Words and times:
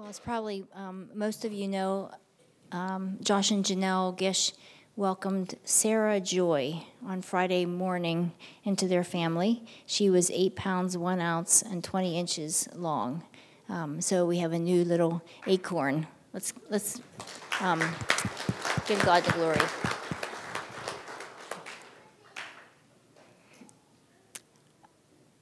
Well, 0.00 0.08
as 0.08 0.18
probably 0.18 0.64
um, 0.74 1.10
most 1.12 1.44
of 1.44 1.52
you 1.52 1.68
know, 1.68 2.10
um, 2.72 3.18
Josh 3.20 3.50
and 3.50 3.62
Janelle 3.62 4.16
Gish 4.16 4.52
welcomed 4.96 5.56
Sarah 5.64 6.20
Joy 6.20 6.86
on 7.04 7.20
Friday 7.20 7.66
morning 7.66 8.32
into 8.64 8.88
their 8.88 9.04
family. 9.04 9.62
She 9.84 10.08
was 10.08 10.30
eight 10.30 10.56
pounds, 10.56 10.96
one 10.96 11.20
ounce, 11.20 11.60
and 11.60 11.84
20 11.84 12.18
inches 12.18 12.66
long. 12.74 13.24
Um, 13.68 14.00
so 14.00 14.24
we 14.24 14.38
have 14.38 14.52
a 14.52 14.58
new 14.58 14.86
little 14.86 15.20
acorn. 15.46 16.06
Let's, 16.32 16.54
let's 16.70 16.98
um, 17.60 17.80
give 18.86 19.04
God 19.04 19.22
the 19.24 19.32
glory. 19.32 19.60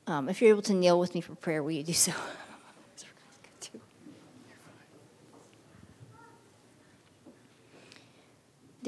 Um, 0.09 0.29
if 0.29 0.43
you're 0.43 0.51
able 0.51 0.62
to 0.62 0.74
kneel 0.74 0.98
with 0.98 1.15
me 1.15 1.20
for 1.20 1.37
prayer, 1.37 1.62
will 1.62 1.70
you 1.70 1.84
do 1.84 1.93
so? 1.93 2.12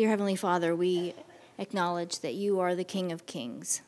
Dear 0.00 0.08
Heavenly 0.08 0.34
Father, 0.34 0.74
we 0.74 1.12
acknowledge 1.58 2.20
that 2.20 2.32
you 2.32 2.58
are 2.58 2.74
the 2.74 2.84
King 2.84 3.12
of 3.12 3.26
Kings. 3.26 3.82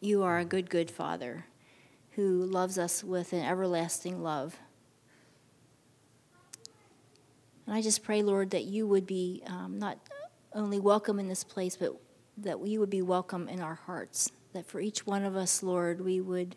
You 0.00 0.24
are 0.24 0.38
a 0.38 0.44
good, 0.44 0.68
good 0.68 0.90
Father 0.90 1.46
who 2.16 2.44
loves 2.46 2.78
us 2.78 3.04
with 3.04 3.32
an 3.32 3.44
everlasting 3.44 4.24
love. 4.24 4.56
And 7.64 7.76
I 7.76 7.80
just 7.80 8.02
pray, 8.02 8.24
Lord, 8.24 8.50
that 8.50 8.64
you 8.64 8.88
would 8.88 9.06
be 9.06 9.44
um, 9.46 9.78
not 9.78 9.98
only 10.52 10.80
welcome 10.80 11.20
in 11.20 11.28
this 11.28 11.44
place, 11.44 11.76
but 11.76 11.94
that 12.38 12.66
you 12.66 12.80
would 12.80 12.90
be 12.90 13.02
welcome 13.02 13.48
in 13.48 13.60
our 13.60 13.76
hearts. 13.76 14.32
That 14.52 14.66
for 14.66 14.80
each 14.80 15.06
one 15.06 15.22
of 15.22 15.36
us, 15.36 15.62
Lord, 15.62 16.00
we 16.00 16.20
would 16.20 16.56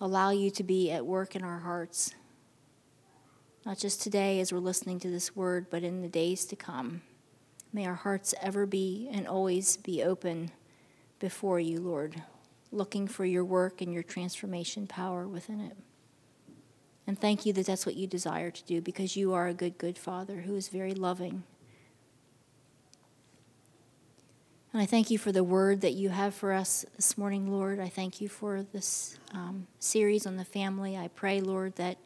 allow 0.00 0.30
you 0.30 0.52
to 0.52 0.62
be 0.62 0.92
at 0.92 1.04
work 1.04 1.34
in 1.34 1.42
our 1.42 1.58
hearts 1.58 2.14
not 3.64 3.78
just 3.78 4.02
today 4.02 4.40
as 4.40 4.52
we're 4.52 4.58
listening 4.58 4.98
to 5.00 5.10
this 5.10 5.36
word, 5.36 5.66
but 5.70 5.82
in 5.82 6.02
the 6.02 6.08
days 6.08 6.44
to 6.46 6.56
come. 6.56 7.02
May 7.72 7.86
our 7.86 7.94
hearts 7.94 8.34
ever 8.42 8.66
be 8.66 9.08
and 9.12 9.26
always 9.26 9.76
be 9.76 10.02
open 10.02 10.50
before 11.20 11.60
you, 11.60 11.80
Lord, 11.80 12.20
looking 12.70 13.06
for 13.06 13.24
your 13.24 13.44
work 13.44 13.80
and 13.80 13.92
your 13.92 14.02
transformation 14.02 14.86
power 14.86 15.26
within 15.28 15.60
it. 15.60 15.76
And 17.06 17.18
thank 17.18 17.46
you 17.46 17.52
that 17.54 17.66
that's 17.66 17.86
what 17.86 17.96
you 17.96 18.06
desire 18.06 18.50
to 18.50 18.64
do 18.64 18.80
because 18.80 19.16
you 19.16 19.32
are 19.32 19.48
a 19.48 19.54
good, 19.54 19.78
good 19.78 19.98
Father 19.98 20.42
who 20.42 20.54
is 20.56 20.68
very 20.68 20.94
loving. 20.94 21.44
And 24.72 24.80
I 24.80 24.86
thank 24.86 25.10
you 25.10 25.18
for 25.18 25.32
the 25.32 25.44
word 25.44 25.82
that 25.82 25.92
you 25.92 26.08
have 26.08 26.34
for 26.34 26.52
us 26.52 26.86
this 26.96 27.18
morning, 27.18 27.50
Lord. 27.50 27.78
I 27.78 27.88
thank 27.88 28.20
you 28.20 28.28
for 28.28 28.62
this 28.62 29.18
um, 29.34 29.66
series 29.78 30.26
on 30.26 30.36
the 30.36 30.44
family. 30.44 30.96
I 30.96 31.08
pray, 31.08 31.40
Lord, 31.40 31.76
that 31.76 31.98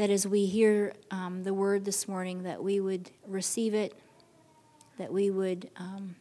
that 0.00 0.08
as 0.08 0.26
we 0.26 0.46
hear 0.46 0.94
um, 1.10 1.42
the 1.42 1.52
word 1.52 1.84
this 1.84 2.08
morning, 2.08 2.44
that 2.44 2.64
we 2.64 2.80
would 2.80 3.10
receive 3.26 3.74
it, 3.74 3.92
that 4.96 5.12
we 5.12 5.28
would 5.28 5.68
um, 5.76 6.16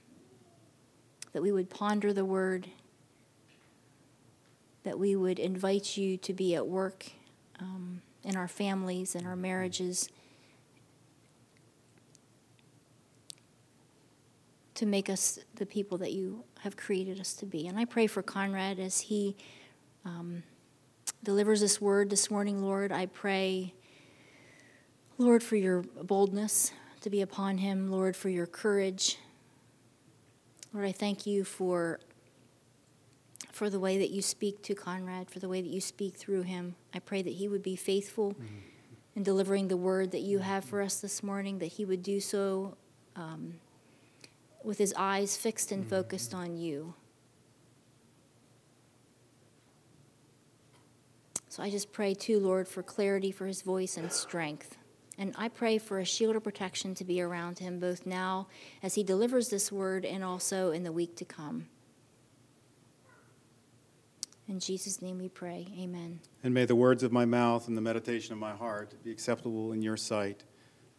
that 1.31 1.41
we 1.41 1.53
would 1.53 1.69
ponder 1.69 2.11
the 2.11 2.25
word, 2.25 2.67
that 4.83 4.99
we 4.99 5.15
would 5.15 5.39
invite 5.39 5.95
you 5.95 6.17
to 6.17 6.33
be 6.33 6.55
at 6.55 6.67
work 6.67 7.05
um, 7.61 8.01
in 8.25 8.35
our 8.35 8.49
families 8.49 9.15
and 9.15 9.25
our 9.25 9.37
marriages. 9.37 10.09
To 14.75 14.85
make 14.85 15.09
us 15.09 15.39
the 15.55 15.65
people 15.65 15.97
that 15.99 16.11
you 16.11 16.43
have 16.63 16.75
created 16.75 17.17
us 17.21 17.33
to 17.35 17.45
be. 17.45 17.65
And 17.65 17.79
I 17.79 17.85
pray 17.85 18.07
for 18.07 18.21
Conrad 18.21 18.77
as 18.77 18.99
he 18.99 19.37
um, 20.03 20.43
delivers 21.23 21.61
this 21.61 21.81
word 21.81 22.09
this 22.09 22.31
morning, 22.31 22.61
Lord, 22.61 22.91
I 22.91 23.05
pray, 23.05 23.73
Lord, 25.17 25.43
for 25.43 25.55
your 25.55 25.81
boldness 25.81 26.71
to 27.01 27.09
be 27.09 27.21
upon 27.21 27.57
him, 27.57 27.91
Lord, 27.91 28.15
for 28.15 28.29
your 28.29 28.45
courage. 28.45 29.17
Lord, 30.73 30.85
I 30.85 30.91
thank 30.91 31.25
you 31.25 31.43
for 31.43 31.99
for 33.51 33.69
the 33.69 33.79
way 33.79 33.97
that 33.97 34.09
you 34.09 34.21
speak 34.21 34.61
to 34.61 34.73
Conrad, 34.73 35.29
for 35.29 35.39
the 35.39 35.49
way 35.49 35.61
that 35.61 35.67
you 35.67 35.81
speak 35.81 36.15
through 36.15 36.43
him. 36.43 36.75
I 36.93 36.99
pray 36.99 37.21
that 37.21 37.33
he 37.33 37.49
would 37.49 37.61
be 37.61 37.75
faithful 37.75 38.31
mm-hmm. 38.31 38.45
in 39.17 39.23
delivering 39.23 39.67
the 39.67 39.75
word 39.75 40.11
that 40.11 40.21
you 40.21 40.39
have 40.39 40.63
for 40.63 40.81
us 40.81 41.01
this 41.01 41.21
morning, 41.21 41.59
that 41.59 41.65
he 41.65 41.83
would 41.83 42.01
do 42.01 42.21
so 42.21 42.77
um, 43.17 43.55
with 44.63 44.77
his 44.77 44.93
eyes 44.95 45.35
fixed 45.35 45.73
and 45.73 45.85
focused 45.85 46.33
on 46.33 46.55
you. 46.55 46.93
So 51.59 51.65
I 51.65 51.69
just 51.69 51.91
pray 51.91 52.13
too, 52.13 52.39
Lord, 52.39 52.69
for 52.69 52.81
clarity 52.81 53.33
for 53.33 53.45
his 53.45 53.63
voice 53.63 53.97
and 53.97 54.13
strength. 54.13 54.77
And 55.17 55.35
I 55.37 55.49
pray 55.49 55.77
for 55.77 55.99
a 55.99 56.05
shield 56.05 56.37
of 56.37 56.43
protection 56.45 56.95
to 56.95 57.03
be 57.03 57.19
around 57.19 57.59
him 57.59 57.79
both 57.79 58.05
now 58.05 58.47
as 58.81 58.95
he 58.95 59.03
delivers 59.03 59.49
this 59.49 59.69
word 59.69 60.05
and 60.05 60.23
also 60.23 60.71
in 60.71 60.83
the 60.83 60.93
week 60.93 61.17
to 61.17 61.25
come. 61.25 61.67
In 64.47 64.61
Jesus' 64.61 65.01
name 65.01 65.17
we 65.17 65.27
pray. 65.27 65.67
Amen. 65.77 66.21
And 66.45 66.53
may 66.53 66.63
the 66.63 66.77
words 66.77 67.03
of 67.03 67.11
my 67.11 67.25
mouth 67.25 67.67
and 67.67 67.75
the 67.75 67.81
meditation 67.81 68.31
of 68.31 68.39
my 68.39 68.53
heart 68.53 68.93
be 69.03 69.11
acceptable 69.11 69.73
in 69.73 69.81
your 69.81 69.97
sight, 69.97 70.45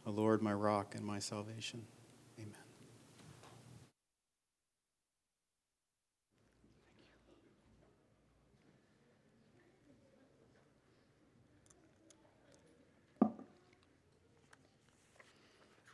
O 0.05 0.11
Lord, 0.11 0.43
my 0.43 0.53
rock 0.53 0.95
and 0.95 1.03
my 1.03 1.21
salvation. 1.21 1.87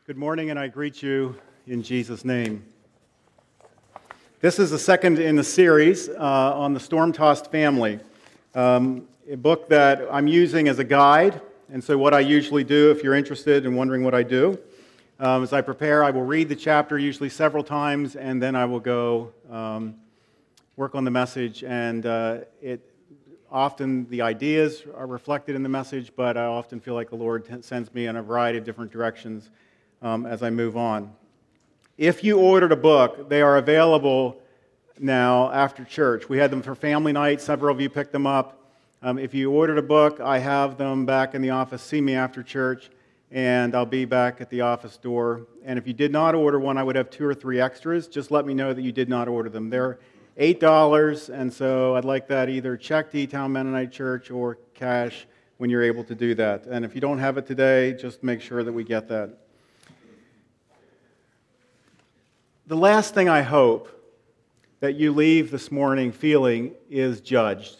Good 0.06 0.16
morning, 0.16 0.50
and 0.50 0.58
I 0.58 0.68
greet 0.68 1.02
you 1.02 1.34
in 1.66 1.82
Jesus' 1.82 2.24
name. 2.24 2.64
This 4.40 4.60
is 4.60 4.70
the 4.70 4.78
second 4.78 5.18
in 5.18 5.34
the 5.34 5.42
series 5.42 6.08
uh, 6.08 6.14
on 6.54 6.74
the 6.74 6.78
storm 6.78 7.10
tossed 7.10 7.50
family, 7.50 7.98
um, 8.54 9.08
a 9.28 9.36
book 9.36 9.68
that 9.68 10.06
I'm 10.08 10.28
using 10.28 10.68
as 10.68 10.78
a 10.78 10.84
guide. 10.84 11.40
And 11.72 11.82
so, 11.82 11.98
what 11.98 12.14
I 12.14 12.20
usually 12.20 12.62
do, 12.62 12.92
if 12.92 13.02
you're 13.02 13.16
interested 13.16 13.66
and 13.66 13.76
wondering 13.76 14.04
what 14.04 14.14
I 14.14 14.22
do, 14.22 14.56
um, 15.18 15.42
as 15.42 15.52
I 15.52 15.60
prepare, 15.60 16.04
I 16.04 16.12
will 16.12 16.22
read 16.22 16.48
the 16.48 16.54
chapter 16.54 16.96
usually 16.96 17.28
several 17.28 17.64
times, 17.64 18.14
and 18.14 18.40
then 18.40 18.54
I 18.54 18.64
will 18.64 18.78
go 18.78 19.32
um, 19.50 19.96
work 20.76 20.94
on 20.94 21.02
the 21.02 21.10
message. 21.10 21.64
And 21.64 22.06
uh, 22.06 22.38
it 22.62 22.80
often 23.50 24.08
the 24.08 24.22
ideas 24.22 24.84
are 24.94 25.08
reflected 25.08 25.56
in 25.56 25.64
the 25.64 25.68
message, 25.68 26.12
but 26.14 26.36
I 26.36 26.44
often 26.44 26.78
feel 26.78 26.94
like 26.94 27.10
the 27.10 27.16
Lord 27.16 27.64
sends 27.64 27.92
me 27.92 28.06
in 28.06 28.14
a 28.14 28.22
variety 28.22 28.56
of 28.56 28.62
different 28.62 28.92
directions 28.92 29.50
um, 30.02 30.26
as 30.26 30.42
I 30.42 30.50
move 30.50 30.76
on. 30.76 31.12
If 31.98 32.22
you 32.22 32.38
ordered 32.38 32.72
a 32.72 32.76
book, 32.76 33.28
they 33.28 33.40
are 33.40 33.56
available 33.56 34.40
now 34.98 35.50
after 35.50 35.84
church. 35.84 36.28
We 36.28 36.38
had 36.38 36.50
them 36.50 36.62
for 36.62 36.74
family 36.74 37.12
night, 37.12 37.40
several 37.40 37.74
of 37.74 37.80
you 37.80 37.88
picked 37.88 38.12
them 38.12 38.26
up. 38.26 38.60
Um, 39.02 39.18
if 39.18 39.34
you 39.34 39.50
ordered 39.50 39.78
a 39.78 39.82
book, 39.82 40.20
I 40.20 40.38
have 40.38 40.78
them 40.78 41.06
back 41.06 41.34
in 41.34 41.42
the 41.42 41.50
office. 41.50 41.82
See 41.82 42.00
me 42.00 42.14
after 42.14 42.42
church, 42.42 42.90
and 43.30 43.74
I'll 43.74 43.86
be 43.86 44.04
back 44.04 44.40
at 44.40 44.50
the 44.50 44.62
office 44.62 44.96
door. 44.96 45.46
And 45.64 45.78
if 45.78 45.86
you 45.86 45.92
did 45.92 46.12
not 46.12 46.34
order 46.34 46.58
one, 46.58 46.78
I 46.78 46.82
would 46.82 46.96
have 46.96 47.10
two 47.10 47.24
or 47.24 47.34
three 47.34 47.60
extras. 47.60 48.08
Just 48.08 48.30
let 48.30 48.46
me 48.46 48.54
know 48.54 48.72
that 48.72 48.82
you 48.82 48.92
did 48.92 49.08
not 49.08 49.28
order 49.28 49.48
them. 49.48 49.70
They're 49.70 49.98
$8, 50.38 51.28
and 51.30 51.52
so 51.52 51.96
I'd 51.96 52.04
like 52.04 52.28
that 52.28 52.48
either 52.48 52.76
check 52.76 53.10
to 53.12 53.26
Town 53.26 53.52
Mennonite 53.52 53.90
Church 53.90 54.30
or 54.30 54.58
cash 54.74 55.26
when 55.56 55.70
you're 55.70 55.82
able 55.82 56.04
to 56.04 56.14
do 56.14 56.34
that. 56.34 56.66
And 56.66 56.84
if 56.84 56.94
you 56.94 57.00
don't 57.00 57.18
have 57.18 57.38
it 57.38 57.46
today, 57.46 57.94
just 57.94 58.22
make 58.22 58.42
sure 58.42 58.62
that 58.62 58.72
we 58.72 58.84
get 58.84 59.08
that. 59.08 59.30
The 62.68 62.76
last 62.76 63.14
thing 63.14 63.28
I 63.28 63.42
hope 63.42 63.88
that 64.80 64.96
you 64.96 65.12
leave 65.12 65.52
this 65.52 65.70
morning 65.70 66.10
feeling 66.10 66.72
is 66.90 67.20
judged. 67.20 67.76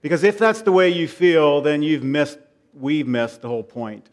Because 0.00 0.22
if 0.22 0.38
that's 0.38 0.62
the 0.62 0.70
way 0.70 0.88
you 0.88 1.08
feel, 1.08 1.60
then 1.60 1.82
you've 1.82 2.04
missed, 2.04 2.38
we've 2.72 3.08
missed 3.08 3.42
the 3.42 3.48
whole 3.48 3.64
point. 3.64 4.08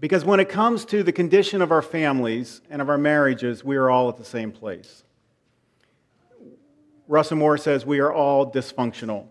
Because 0.00 0.24
when 0.24 0.40
it 0.40 0.48
comes 0.48 0.84
to 0.86 1.02
the 1.02 1.12
condition 1.12 1.62
of 1.62 1.70
our 1.70 1.82
families 1.82 2.60
and 2.70 2.82
of 2.82 2.88
our 2.88 2.98
marriages, 2.98 3.62
we 3.62 3.76
are 3.76 3.88
all 3.88 4.08
at 4.08 4.16
the 4.16 4.24
same 4.24 4.50
place. 4.50 5.04
Russell 7.06 7.36
Moore 7.36 7.58
says 7.58 7.86
we 7.86 8.00
are 8.00 8.12
all 8.12 8.50
dysfunctional. 8.50 9.26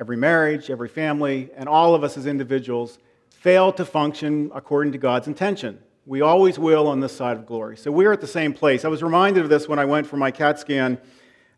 Every 0.00 0.16
marriage, 0.16 0.70
every 0.70 0.88
family, 0.88 1.50
and 1.56 1.68
all 1.68 1.94
of 1.94 2.02
us 2.02 2.16
as 2.16 2.26
individuals 2.26 2.98
fail 3.38 3.72
to 3.72 3.84
function 3.84 4.50
according 4.52 4.92
to 4.92 4.98
God's 4.98 5.28
intention. 5.28 5.78
We 6.06 6.22
always 6.22 6.58
will 6.58 6.88
on 6.88 6.98
this 6.98 7.16
side 7.16 7.36
of 7.36 7.46
glory. 7.46 7.76
So 7.76 7.92
we're 7.92 8.12
at 8.12 8.20
the 8.20 8.26
same 8.26 8.52
place. 8.52 8.84
I 8.84 8.88
was 8.88 9.00
reminded 9.00 9.44
of 9.44 9.48
this 9.48 9.68
when 9.68 9.78
I 9.78 9.84
went 9.84 10.08
for 10.08 10.16
my 10.16 10.32
CAT 10.32 10.58
scan 10.58 10.98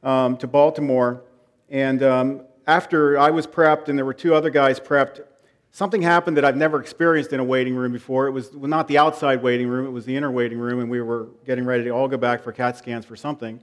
um, 0.02 0.36
to 0.38 0.46
Baltimore. 0.46 1.22
And 1.70 2.02
um, 2.02 2.42
after 2.66 3.18
I 3.18 3.30
was 3.30 3.46
prepped 3.46 3.88
and 3.88 3.96
there 3.96 4.04
were 4.04 4.12
two 4.12 4.34
other 4.34 4.50
guys 4.50 4.78
prepped, 4.78 5.22
something 5.70 6.02
happened 6.02 6.36
that 6.36 6.44
I've 6.44 6.56
never 6.56 6.80
experienced 6.80 7.32
in 7.32 7.40
a 7.40 7.44
waiting 7.44 7.74
room 7.74 7.92
before. 7.92 8.26
It 8.26 8.32
was 8.32 8.52
not 8.52 8.86
the 8.86 8.98
outside 8.98 9.42
waiting 9.42 9.68
room, 9.68 9.86
it 9.86 9.90
was 9.90 10.04
the 10.04 10.14
inner 10.14 10.30
waiting 10.30 10.58
room, 10.58 10.80
and 10.80 10.90
we 10.90 11.00
were 11.00 11.28
getting 11.46 11.64
ready 11.64 11.84
to 11.84 11.90
all 11.90 12.08
go 12.08 12.18
back 12.18 12.42
for 12.42 12.52
CAT 12.52 12.76
scans 12.76 13.06
for 13.06 13.16
something. 13.16 13.58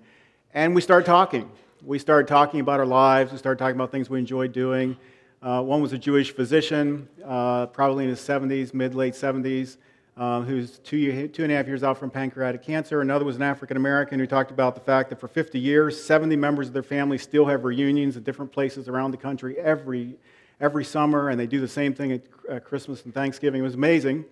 And 0.55 0.73
we 0.73 0.81
started 0.81 1.05
talking. 1.05 1.51
We 1.83 1.99
started 1.99 2.27
talking 2.27 2.61
about 2.61 2.79
our 2.79 2.85
lives. 2.87 3.31
We 3.31 3.37
started 3.37 3.59
talking 3.59 3.75
about 3.75 3.91
things 3.91 4.09
we 4.09 4.17
enjoyed 4.17 4.53
doing. 4.53 4.97
Uh, 5.42 5.62
one 5.62 5.81
was 5.81 5.94
a 5.94 5.98
Jewish 5.98 6.34
physician, 6.34 7.07
uh, 7.24 7.68
probably 7.68 8.06
in 8.06 8.10
his 8.10 8.19
70s, 8.19 8.74
mid 8.74 8.95
late 8.95 9.13
70s, 9.13 9.78
uh, 10.18 10.42
who's 10.42 10.80
two, 10.80 11.28
two 11.28 11.44
and 11.44 11.51
a 11.51 11.56
half 11.56 11.68
years 11.68 11.84
out 11.84 11.98
from 12.00 12.10
pancreatic 12.10 12.63
cancer. 12.63 13.01
Another 13.01 13.24
was 13.24 13.36
an 13.36 13.44
African 13.44 13.78
American 13.78 14.19
who 14.19 14.25
talked 14.25 14.50
about 14.50 14.74
the 14.74 14.81
fact 14.81 15.12
that 15.12 15.19
for 15.19 15.28
50 15.28 15.60
years, 15.60 16.04
70 16.04 16.36
members 16.36 16.68
of 16.68 16.74
their 16.74 16.81
family 16.81 17.19
still 17.19 17.45
have 17.45 17.66
reunions 17.66 18.18
at 18.18 18.24
different 18.24 18.51
places 18.51 18.88
around 18.88 19.12
the 19.12 19.18
country 19.18 19.60
every, 19.60 20.16
every 20.60 20.84
summer, 20.84 21.30
and 21.30 21.39
they 21.39 21.45
do 21.45 21.60
the 21.60 21.68
same 21.68 21.94
thing 21.94 22.13
at 22.13 22.22
uh, 22.50 22.60
Christmas 22.60 23.06
and 23.06 23.13
Thanksgiving. 23.13 23.62
It 23.62 23.63
was 23.63 23.75
amazing. 23.75 24.25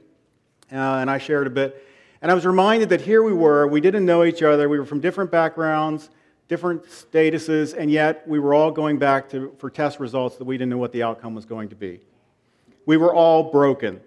Uh, 0.71 0.75
and 0.75 1.11
I 1.11 1.19
shared 1.19 1.45
a 1.45 1.51
bit. 1.51 1.85
And 2.23 2.31
I 2.31 2.33
was 2.33 2.47
reminded 2.47 2.89
that 2.89 3.01
here 3.01 3.21
we 3.21 3.33
were, 3.33 3.67
we 3.67 3.79
didn't 3.79 4.07
know 4.07 4.23
each 4.23 4.41
other, 4.41 4.67
we 4.67 4.79
were 4.79 4.85
from 4.85 5.01
different 5.01 5.29
backgrounds 5.29 6.09
different 6.47 6.83
statuses, 6.85 7.75
and 7.75 7.89
yet 7.89 8.27
we 8.27 8.39
were 8.39 8.53
all 8.53 8.71
going 8.71 8.97
back 8.99 9.29
to, 9.29 9.53
for 9.57 9.69
test 9.69 9.99
results 9.99 10.37
that 10.37 10.45
we 10.45 10.57
didn't 10.57 10.69
know 10.69 10.77
what 10.77 10.91
the 10.91 11.03
outcome 11.03 11.33
was 11.33 11.45
going 11.45 11.69
to 11.69 11.75
be. 11.75 11.99
We 12.85 12.97
were 12.97 13.13
all 13.13 13.51
broken. 13.51 13.99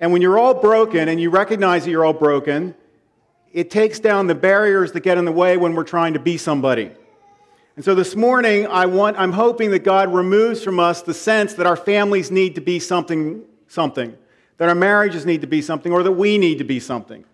And 0.00 0.12
when 0.12 0.22
you're 0.22 0.38
all 0.38 0.54
broken 0.54 1.08
and 1.08 1.20
you 1.20 1.30
recognize 1.30 1.84
that 1.84 1.90
you're 1.90 2.04
all 2.04 2.12
broken, 2.12 2.74
it 3.52 3.70
takes 3.70 4.00
down 4.00 4.26
the 4.26 4.34
barriers 4.34 4.92
that 4.92 5.00
get 5.00 5.18
in 5.18 5.24
the 5.24 5.32
way 5.32 5.56
when 5.56 5.74
we're 5.74 5.84
trying 5.84 6.14
to 6.14 6.18
be 6.18 6.36
somebody. 6.36 6.90
And 7.76 7.84
so 7.84 7.94
this 7.94 8.16
morning, 8.16 8.66
I 8.66 8.86
want, 8.86 9.18
I'm 9.18 9.32
hoping 9.32 9.70
that 9.72 9.80
God 9.80 10.12
removes 10.12 10.64
from 10.64 10.80
us 10.80 11.02
the 11.02 11.12
sense 11.12 11.54
that 11.54 11.66
our 11.66 11.76
families 11.76 12.30
need 12.30 12.54
to 12.54 12.62
be 12.62 12.78
something, 12.78 13.42
something, 13.68 14.16
that 14.56 14.68
our 14.70 14.74
marriages 14.74 15.26
need 15.26 15.42
to 15.42 15.46
be 15.46 15.60
something, 15.60 15.92
or 15.92 16.02
that 16.02 16.12
we 16.12 16.38
need 16.38 16.56
to 16.58 16.64
be 16.64 16.80
something. 16.80 17.24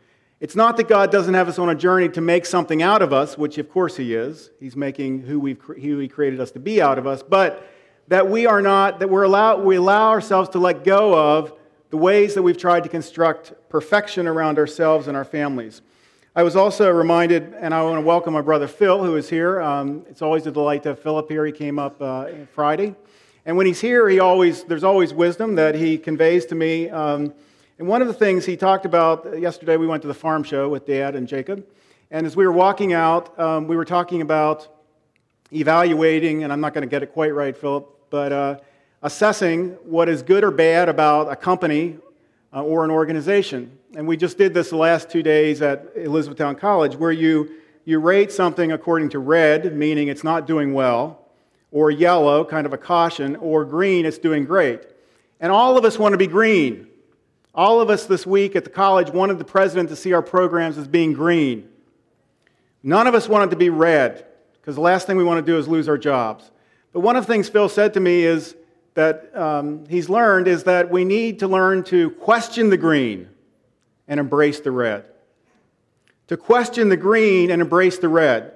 It's 0.43 0.57
not 0.57 0.77
that 0.79 0.89
God 0.89 1.13
doesn't 1.13 1.35
have 1.35 1.49
us 1.49 1.61
on 1.61 1.69
a 1.69 1.75
journey 1.77 2.09
to 2.09 2.21
make 2.21 2.47
something 2.47 2.83
out 2.83 3.01
of 3.01 3.13
us, 3.13 3.39
which 3.39 3.59
of 3.59 3.71
course 3.71 3.97
He 3.97 4.13
is. 4.13 4.51
He's 4.59 4.75
making 4.75 5.21
who, 5.21 5.39
we've, 5.39 5.61
who 5.61 5.99
He 5.99 6.09
created 6.09 6.41
us 6.41 6.51
to 6.51 6.59
be 6.59 6.83
out 6.83 6.99
of 6.99 7.07
us, 7.07 7.23
but 7.23 7.65
that 8.09 8.29
we 8.29 8.45
are 8.45 8.61
not, 8.61 8.99
that 8.99 9.09
we're 9.09 9.23
allowed, 9.23 9.63
we 9.63 9.77
allow 9.77 10.11
ourselves 10.11 10.49
to 10.49 10.59
let 10.59 10.83
go 10.83 11.17
of 11.17 11.53
the 11.91 11.97
ways 11.97 12.35
that 12.35 12.43
we've 12.43 12.59
tried 12.59 12.83
to 12.83 12.89
construct 12.89 13.53
perfection 13.69 14.27
around 14.27 14.59
ourselves 14.59 15.07
and 15.07 15.17
our 15.17 15.25
families. 15.25 15.81
I 16.35 16.43
was 16.43 16.57
also 16.57 16.91
reminded, 16.91 17.55
and 17.61 17.73
I 17.73 17.81
want 17.85 17.99
to 17.99 18.05
welcome 18.05 18.35
my 18.35 18.41
brother 18.41 18.67
Phil, 18.67 19.05
who 19.05 19.15
is 19.15 19.31
here. 19.31 19.61
Um, 19.61 20.05
it's 20.11 20.23
always 20.23 20.45
a 20.49 20.51
delight 20.51 20.83
to 20.83 20.89
have 20.89 20.99
Philip 20.99 21.29
here. 21.29 21.47
He 21.47 21.53
came 21.53 21.79
up 21.79 22.03
uh, 22.03 22.27
Friday. 22.53 22.97
And 23.47 23.57
when 23.57 23.67
he's 23.67 23.81
here, 23.81 24.09
he 24.09 24.19
always, 24.19 24.65
there's 24.65 24.83
always 24.83 25.15
wisdom 25.15 25.55
that 25.55 25.77
he 25.77 25.99
conveys 25.99 26.47
to 26.47 26.57
me. 26.57 26.91
Um, 26.91 27.33
and 27.83 27.89
one 27.89 28.01
of 28.01 28.07
the 28.07 28.15
things 28.15 28.47
he 28.47 28.57
talked 28.57 28.87
about 28.87 29.41
yesterday, 29.41 29.77
we 29.77 29.89
went 29.89 30.03
to 30.03 30.07
the 30.07 30.15
farm 30.15 30.45
show 30.45 30.69
with 30.69 30.87
Dad 30.87 31.17
and 31.17 31.27
Jacob. 31.27 31.67
And 32.13 32.25
as 32.25 32.37
we 32.37 32.47
were 32.47 32.53
walking 32.53 32.93
out, 32.93 33.37
um, 33.41 33.67
we 33.67 33.75
were 33.75 33.85
talking 33.85 34.23
about 34.23 34.69
evaluating, 35.53 36.45
and 36.45 36.53
I'm 36.53 36.61
not 36.61 36.75
going 36.75 36.83
to 36.83 36.89
get 36.89 37.03
it 37.03 37.13
quite 37.13 37.35
right, 37.35 37.57
Philip, 37.57 37.89
but 38.09 38.33
uh, 38.33 38.59
assessing 39.03 39.71
what 39.83 40.09
is 40.09 40.23
good 40.23 40.45
or 40.45 40.53
bad 40.53 40.89
about 40.89 41.29
a 41.29 41.35
company 41.35 41.99
uh, 42.55 42.63
or 42.63 42.85
an 42.85 42.93
organization. 42.93 43.77
And 43.97 44.07
we 44.07 44.17
just 44.17 44.39
did 44.39 44.55
this 44.55 44.71
the 44.71 44.77
last 44.77 45.11
two 45.11 45.25
days 45.25 45.61
at 45.61 45.89
Elizabethtown 45.97 46.55
College, 46.55 46.95
where 46.95 47.11
you, 47.11 47.51
you 47.85 47.99
rate 47.99 48.31
something 48.31 48.71
according 48.71 49.09
to 49.09 49.19
red, 49.19 49.77
meaning 49.77 50.07
it's 50.07 50.23
not 50.23 50.47
doing 50.47 50.73
well, 50.73 51.27
or 51.73 51.91
yellow, 51.91 52.45
kind 52.45 52.65
of 52.65 52.73
a 52.73 52.79
caution, 52.79 53.35
or 53.35 53.65
green, 53.65 54.07
it's 54.07 54.19
doing 54.19 54.45
great. 54.45 54.83
And 55.41 55.51
all 55.51 55.77
of 55.77 55.85
us 55.85 55.99
want 55.99 56.13
to 56.13 56.17
be 56.17 56.29
green. 56.29 56.87
All 57.55 57.81
of 57.81 57.91
us 57.91 58.07
this 58.07 58.27
week 58.27 58.57
at 58.57 58.65
the 58.65 58.71
college 58.71 59.11
wanted 59.11 59.39
the 59.39 59.45
president 59.45 59.91
to 59.91 59.97
see 59.97 60.13
our 60.15 60.23
programs 60.23 60.79
as 60.79 60.89
being 60.89 61.13
green. 61.13 61.69
None 62.83 63.07
of 63.07 63.15
us 63.15 63.29
wanted 63.29 63.51
to 63.51 63.57
be 63.57 63.69
red, 63.69 64.25
because 64.55 64.75
the 64.75 64.81
last 64.81 65.07
thing 65.07 65.17
we 65.17 65.25
want 65.25 65.45
to 65.45 65.53
do 65.53 65.59
is 65.59 65.69
lose 65.69 65.89
our 65.89 65.99
jobs. 65.99 66.51
But 66.93 67.01
one 67.01 67.15
of 67.15 67.27
the 67.27 67.33
things 67.33 67.49
Phil 67.49 67.69
said 67.69 67.95
to 67.95 68.01
me 68.01 68.23
is 68.25 68.57
that 68.95 69.31
um, 69.37 69.87
he's 69.87 70.09
learned 70.09 70.49
is 70.49 70.65
that 70.65 70.91
we 70.91 71.05
need 71.05 71.39
to 71.41 71.49
learn 71.49 71.85
to 71.85 72.11
question 72.13 72.71
the 72.71 72.77
green 72.77 73.29
and 74.09 74.19
embrace 74.19 74.61
the 74.61 74.71
red. 74.71 75.05
To 76.29 76.37
question 76.37 76.89
the 76.89 76.97
green 76.97 77.51
and 77.51 77.61
embrace 77.61 77.99
the 77.99 78.09
red. 78.09 78.53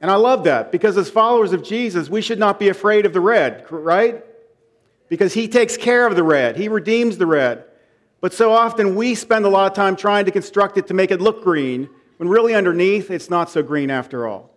And 0.00 0.10
I 0.10 0.14
love 0.14 0.44
that 0.44 0.70
because 0.70 0.96
as 0.96 1.10
followers 1.10 1.52
of 1.52 1.62
Jesus, 1.62 2.08
we 2.08 2.20
should 2.20 2.38
not 2.38 2.58
be 2.58 2.68
afraid 2.68 3.06
of 3.06 3.12
the 3.12 3.20
red, 3.20 3.70
right? 3.70 4.24
Because 5.08 5.34
he 5.34 5.48
takes 5.48 5.76
care 5.76 6.06
of 6.06 6.16
the 6.16 6.22
red, 6.22 6.56
he 6.56 6.68
redeems 6.68 7.18
the 7.18 7.26
red. 7.26 7.64
But 8.20 8.32
so 8.32 8.52
often 8.52 8.94
we 8.94 9.14
spend 9.14 9.44
a 9.44 9.48
lot 9.48 9.70
of 9.70 9.76
time 9.76 9.96
trying 9.96 10.24
to 10.24 10.30
construct 10.30 10.78
it 10.78 10.86
to 10.88 10.94
make 10.94 11.10
it 11.10 11.20
look 11.20 11.42
green, 11.42 11.88
when 12.16 12.28
really 12.28 12.54
underneath 12.54 13.10
it's 13.10 13.28
not 13.28 13.50
so 13.50 13.62
green 13.62 13.90
after 13.90 14.26
all. 14.26 14.50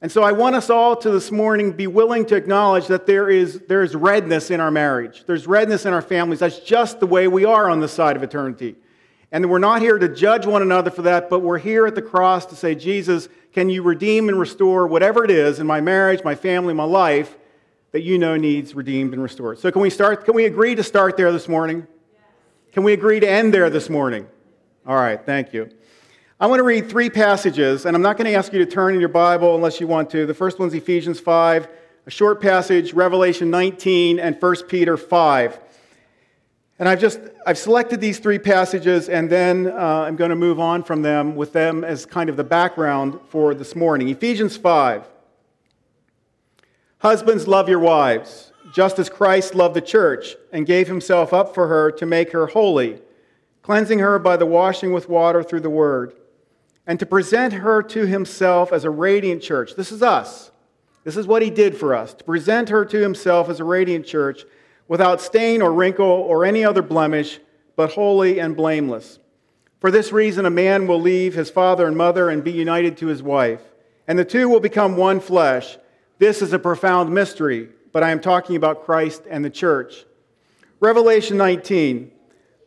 And 0.00 0.12
so 0.12 0.22
I 0.22 0.30
want 0.30 0.54
us 0.54 0.70
all 0.70 0.94
to 0.96 1.10
this 1.10 1.32
morning 1.32 1.72
be 1.72 1.88
willing 1.88 2.24
to 2.26 2.36
acknowledge 2.36 2.86
that 2.86 3.06
there 3.06 3.28
is, 3.28 3.60
there 3.66 3.82
is 3.82 3.96
redness 3.96 4.50
in 4.50 4.60
our 4.60 4.70
marriage. 4.70 5.24
There's 5.26 5.46
redness 5.46 5.86
in 5.86 5.92
our 5.92 6.02
families. 6.02 6.38
That's 6.38 6.60
just 6.60 7.00
the 7.00 7.06
way 7.06 7.26
we 7.26 7.44
are 7.44 7.68
on 7.68 7.80
this 7.80 7.92
side 7.92 8.16
of 8.16 8.22
eternity. 8.22 8.76
And 9.32 9.50
we're 9.50 9.58
not 9.58 9.82
here 9.82 9.98
to 9.98 10.08
judge 10.08 10.46
one 10.46 10.62
another 10.62 10.90
for 10.90 11.02
that, 11.02 11.28
but 11.28 11.40
we're 11.40 11.58
here 11.58 11.84
at 11.86 11.94
the 11.96 12.02
cross 12.02 12.46
to 12.46 12.56
say, 12.56 12.74
Jesus, 12.74 13.28
can 13.52 13.68
you 13.68 13.82
redeem 13.82 14.28
and 14.28 14.38
restore 14.38 14.86
whatever 14.86 15.24
it 15.24 15.30
is 15.30 15.58
in 15.58 15.66
my 15.66 15.80
marriage, 15.80 16.22
my 16.24 16.36
family, 16.36 16.72
my 16.72 16.84
life 16.84 17.36
that 17.90 18.02
you 18.02 18.18
know 18.18 18.36
needs 18.36 18.74
redeemed 18.74 19.12
and 19.12 19.22
restored? 19.22 19.58
So 19.58 19.70
can 19.72 19.82
we 19.82 19.90
start? 19.90 20.24
Can 20.24 20.34
we 20.34 20.44
agree 20.44 20.76
to 20.76 20.84
start 20.84 21.16
there 21.16 21.32
this 21.32 21.48
morning? 21.48 21.86
Can 22.78 22.84
we 22.84 22.92
agree 22.92 23.18
to 23.18 23.28
end 23.28 23.52
there 23.52 23.68
this 23.70 23.90
morning? 23.90 24.28
All 24.86 24.94
right, 24.94 25.20
thank 25.20 25.52
you. 25.52 25.68
I 26.38 26.46
want 26.46 26.60
to 26.60 26.62
read 26.62 26.88
three 26.88 27.10
passages, 27.10 27.84
and 27.84 27.96
I'm 27.96 28.02
not 28.02 28.16
going 28.16 28.26
to 28.26 28.34
ask 28.34 28.52
you 28.52 28.60
to 28.60 28.66
turn 28.66 28.94
in 28.94 29.00
your 29.00 29.08
Bible 29.08 29.56
unless 29.56 29.80
you 29.80 29.88
want 29.88 30.10
to. 30.10 30.26
The 30.26 30.32
first 30.32 30.60
one's 30.60 30.74
Ephesians 30.74 31.18
5, 31.18 31.68
a 32.06 32.10
short 32.12 32.40
passage, 32.40 32.92
Revelation 32.92 33.50
19, 33.50 34.20
and 34.20 34.40
1 34.40 34.56
Peter 34.68 34.96
5. 34.96 35.58
And 36.78 36.88
I've 36.88 37.00
just 37.00 37.18
I've 37.44 37.58
selected 37.58 38.00
these 38.00 38.20
three 38.20 38.38
passages, 38.38 39.08
and 39.08 39.28
then 39.28 39.66
uh, 39.66 40.04
I'm 40.06 40.14
going 40.14 40.30
to 40.30 40.36
move 40.36 40.60
on 40.60 40.84
from 40.84 41.02
them 41.02 41.34
with 41.34 41.52
them 41.52 41.82
as 41.82 42.06
kind 42.06 42.30
of 42.30 42.36
the 42.36 42.44
background 42.44 43.18
for 43.28 43.54
this 43.54 43.74
morning. 43.74 44.08
Ephesians 44.08 44.56
5. 44.56 45.04
Husbands, 47.00 47.48
love 47.48 47.68
your 47.68 47.80
wives 47.80 48.47
just 48.72 48.98
as 48.98 49.08
Christ 49.08 49.54
loved 49.54 49.74
the 49.74 49.80
church 49.80 50.36
and 50.52 50.66
gave 50.66 50.88
himself 50.88 51.32
up 51.32 51.54
for 51.54 51.68
her 51.68 51.90
to 51.92 52.06
make 52.06 52.32
her 52.32 52.46
holy, 52.46 53.00
cleansing 53.62 53.98
her 53.98 54.18
by 54.18 54.36
the 54.36 54.46
washing 54.46 54.92
with 54.92 55.08
water 55.08 55.42
through 55.42 55.60
the 55.60 55.70
word, 55.70 56.14
and 56.86 56.98
to 56.98 57.06
present 57.06 57.52
her 57.54 57.82
to 57.82 58.06
himself 58.06 58.72
as 58.72 58.84
a 58.84 58.90
radiant 58.90 59.42
church. 59.42 59.74
This 59.76 59.92
is 59.92 60.02
us. 60.02 60.50
This 61.04 61.16
is 61.16 61.26
what 61.26 61.42
he 61.42 61.50
did 61.50 61.76
for 61.76 61.94
us 61.94 62.14
to 62.14 62.24
present 62.24 62.68
her 62.68 62.84
to 62.84 63.00
himself 63.00 63.48
as 63.48 63.60
a 63.60 63.64
radiant 63.64 64.06
church 64.06 64.44
without 64.88 65.20
stain 65.20 65.62
or 65.62 65.72
wrinkle 65.72 66.06
or 66.06 66.44
any 66.44 66.64
other 66.64 66.82
blemish, 66.82 67.40
but 67.76 67.92
holy 67.92 68.38
and 68.40 68.56
blameless. 68.56 69.18
For 69.80 69.90
this 69.90 70.12
reason, 70.12 70.44
a 70.44 70.50
man 70.50 70.86
will 70.86 71.00
leave 71.00 71.34
his 71.34 71.50
father 71.50 71.86
and 71.86 71.96
mother 71.96 72.30
and 72.30 72.42
be 72.42 72.52
united 72.52 72.96
to 72.98 73.06
his 73.06 73.22
wife, 73.22 73.62
and 74.08 74.18
the 74.18 74.24
two 74.24 74.48
will 74.48 74.60
become 74.60 74.96
one 74.96 75.20
flesh. 75.20 75.78
This 76.18 76.42
is 76.42 76.52
a 76.52 76.58
profound 76.58 77.14
mystery 77.14 77.68
but 77.98 78.04
I 78.04 78.12
am 78.12 78.20
talking 78.20 78.54
about 78.54 78.84
Christ 78.84 79.24
and 79.28 79.44
the 79.44 79.50
church. 79.50 80.04
Revelation 80.78 81.36
19. 81.36 82.12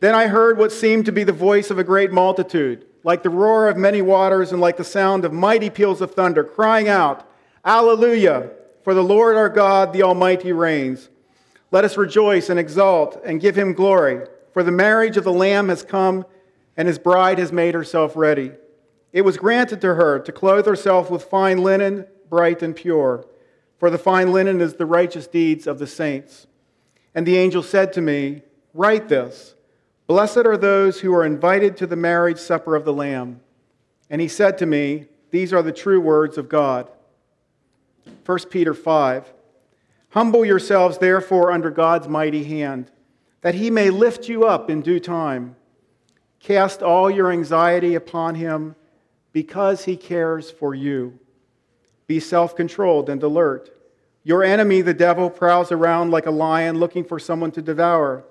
Then 0.02 0.14
I 0.14 0.26
heard 0.26 0.58
what 0.58 0.70
seemed 0.70 1.06
to 1.06 1.12
be 1.12 1.24
the 1.24 1.32
voice 1.32 1.70
of 1.70 1.78
a 1.78 1.84
great 1.84 2.12
multitude, 2.12 2.84
like 3.02 3.22
the 3.22 3.30
roar 3.30 3.66
of 3.70 3.78
many 3.78 4.02
waters 4.02 4.52
and 4.52 4.60
like 4.60 4.76
the 4.76 4.84
sound 4.84 5.24
of 5.24 5.32
mighty 5.32 5.70
peals 5.70 6.02
of 6.02 6.12
thunder, 6.12 6.44
crying 6.44 6.86
out, 6.86 7.26
Alleluia! 7.64 8.50
For 8.84 8.92
the 8.92 9.02
Lord 9.02 9.36
our 9.36 9.48
God, 9.48 9.94
the 9.94 10.02
Almighty, 10.02 10.52
reigns. 10.52 11.08
Let 11.70 11.86
us 11.86 11.96
rejoice 11.96 12.50
and 12.50 12.60
exult 12.60 13.18
and 13.24 13.40
give 13.40 13.56
him 13.56 13.72
glory, 13.72 14.26
for 14.52 14.62
the 14.62 14.70
marriage 14.70 15.16
of 15.16 15.24
the 15.24 15.32
Lamb 15.32 15.70
has 15.70 15.82
come, 15.82 16.26
and 16.76 16.86
his 16.86 16.98
bride 16.98 17.38
has 17.38 17.52
made 17.52 17.72
herself 17.72 18.16
ready. 18.16 18.52
It 19.14 19.22
was 19.22 19.38
granted 19.38 19.80
to 19.80 19.94
her 19.94 20.18
to 20.18 20.30
clothe 20.30 20.66
herself 20.66 21.10
with 21.10 21.24
fine 21.24 21.62
linen, 21.62 22.04
bright 22.28 22.62
and 22.62 22.76
pure 22.76 23.24
for 23.82 23.90
the 23.90 23.98
fine 23.98 24.30
linen 24.30 24.60
is 24.60 24.74
the 24.74 24.86
righteous 24.86 25.26
deeds 25.26 25.66
of 25.66 25.80
the 25.80 25.88
saints. 25.88 26.46
And 27.16 27.26
the 27.26 27.36
angel 27.36 27.64
said 27.64 27.92
to 27.94 28.00
me, 28.00 28.42
Write 28.74 29.08
this 29.08 29.56
Blessed 30.06 30.46
are 30.46 30.56
those 30.56 31.00
who 31.00 31.12
are 31.12 31.26
invited 31.26 31.76
to 31.78 31.88
the 31.88 31.96
marriage 31.96 32.38
supper 32.38 32.76
of 32.76 32.84
the 32.84 32.92
Lamb. 32.92 33.40
And 34.08 34.20
he 34.20 34.28
said 34.28 34.56
to 34.58 34.66
me, 34.66 35.06
These 35.32 35.52
are 35.52 35.64
the 35.64 35.72
true 35.72 36.00
words 36.00 36.38
of 36.38 36.48
God. 36.48 36.92
1 38.24 38.38
Peter 38.50 38.72
5 38.72 39.32
Humble 40.10 40.44
yourselves, 40.44 40.98
therefore, 40.98 41.50
under 41.50 41.70
God's 41.70 42.06
mighty 42.06 42.44
hand, 42.44 42.88
that 43.40 43.56
he 43.56 43.68
may 43.68 43.90
lift 43.90 44.28
you 44.28 44.44
up 44.44 44.70
in 44.70 44.82
due 44.82 45.00
time. 45.00 45.56
Cast 46.38 46.84
all 46.84 47.10
your 47.10 47.32
anxiety 47.32 47.96
upon 47.96 48.36
him 48.36 48.76
because 49.32 49.86
he 49.86 49.96
cares 49.96 50.52
for 50.52 50.72
you. 50.72 51.18
Be 52.12 52.20
self 52.20 52.54
controlled 52.54 53.08
and 53.08 53.22
alert. 53.22 53.74
Your 54.22 54.44
enemy, 54.44 54.82
the 54.82 54.92
devil, 54.92 55.30
prowls 55.30 55.72
around 55.72 56.10
like 56.10 56.26
a 56.26 56.30
lion 56.30 56.78
looking 56.78 57.04
for 57.04 57.18
someone 57.18 57.50
to 57.52 57.62
devour. 57.62 58.22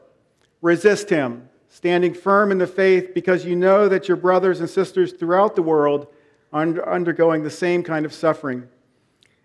Resist 0.61 1.09
him, 1.09 1.49
standing 1.67 2.13
firm 2.13 2.51
in 2.51 2.59
the 2.59 2.67
faith, 2.67 3.15
because 3.15 3.43
you 3.43 3.55
know 3.55 3.89
that 3.89 4.07
your 4.07 4.17
brothers 4.17 4.59
and 4.59 4.69
sisters 4.69 5.13
throughout 5.13 5.55
the 5.55 5.63
world 5.63 6.05
are 6.53 6.87
undergoing 6.87 7.41
the 7.41 7.49
same 7.49 7.81
kind 7.81 8.05
of 8.05 8.13
suffering. 8.13 8.69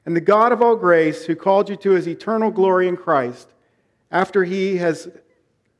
And 0.04 0.14
the 0.14 0.20
God 0.20 0.52
of 0.52 0.60
all 0.60 0.76
grace, 0.76 1.24
who 1.24 1.34
called 1.34 1.70
you 1.70 1.76
to 1.76 1.92
his 1.92 2.06
eternal 2.06 2.50
glory 2.50 2.88
in 2.88 2.98
Christ, 2.98 3.48
after 4.10 4.44
he 4.44 4.76
has 4.76 5.08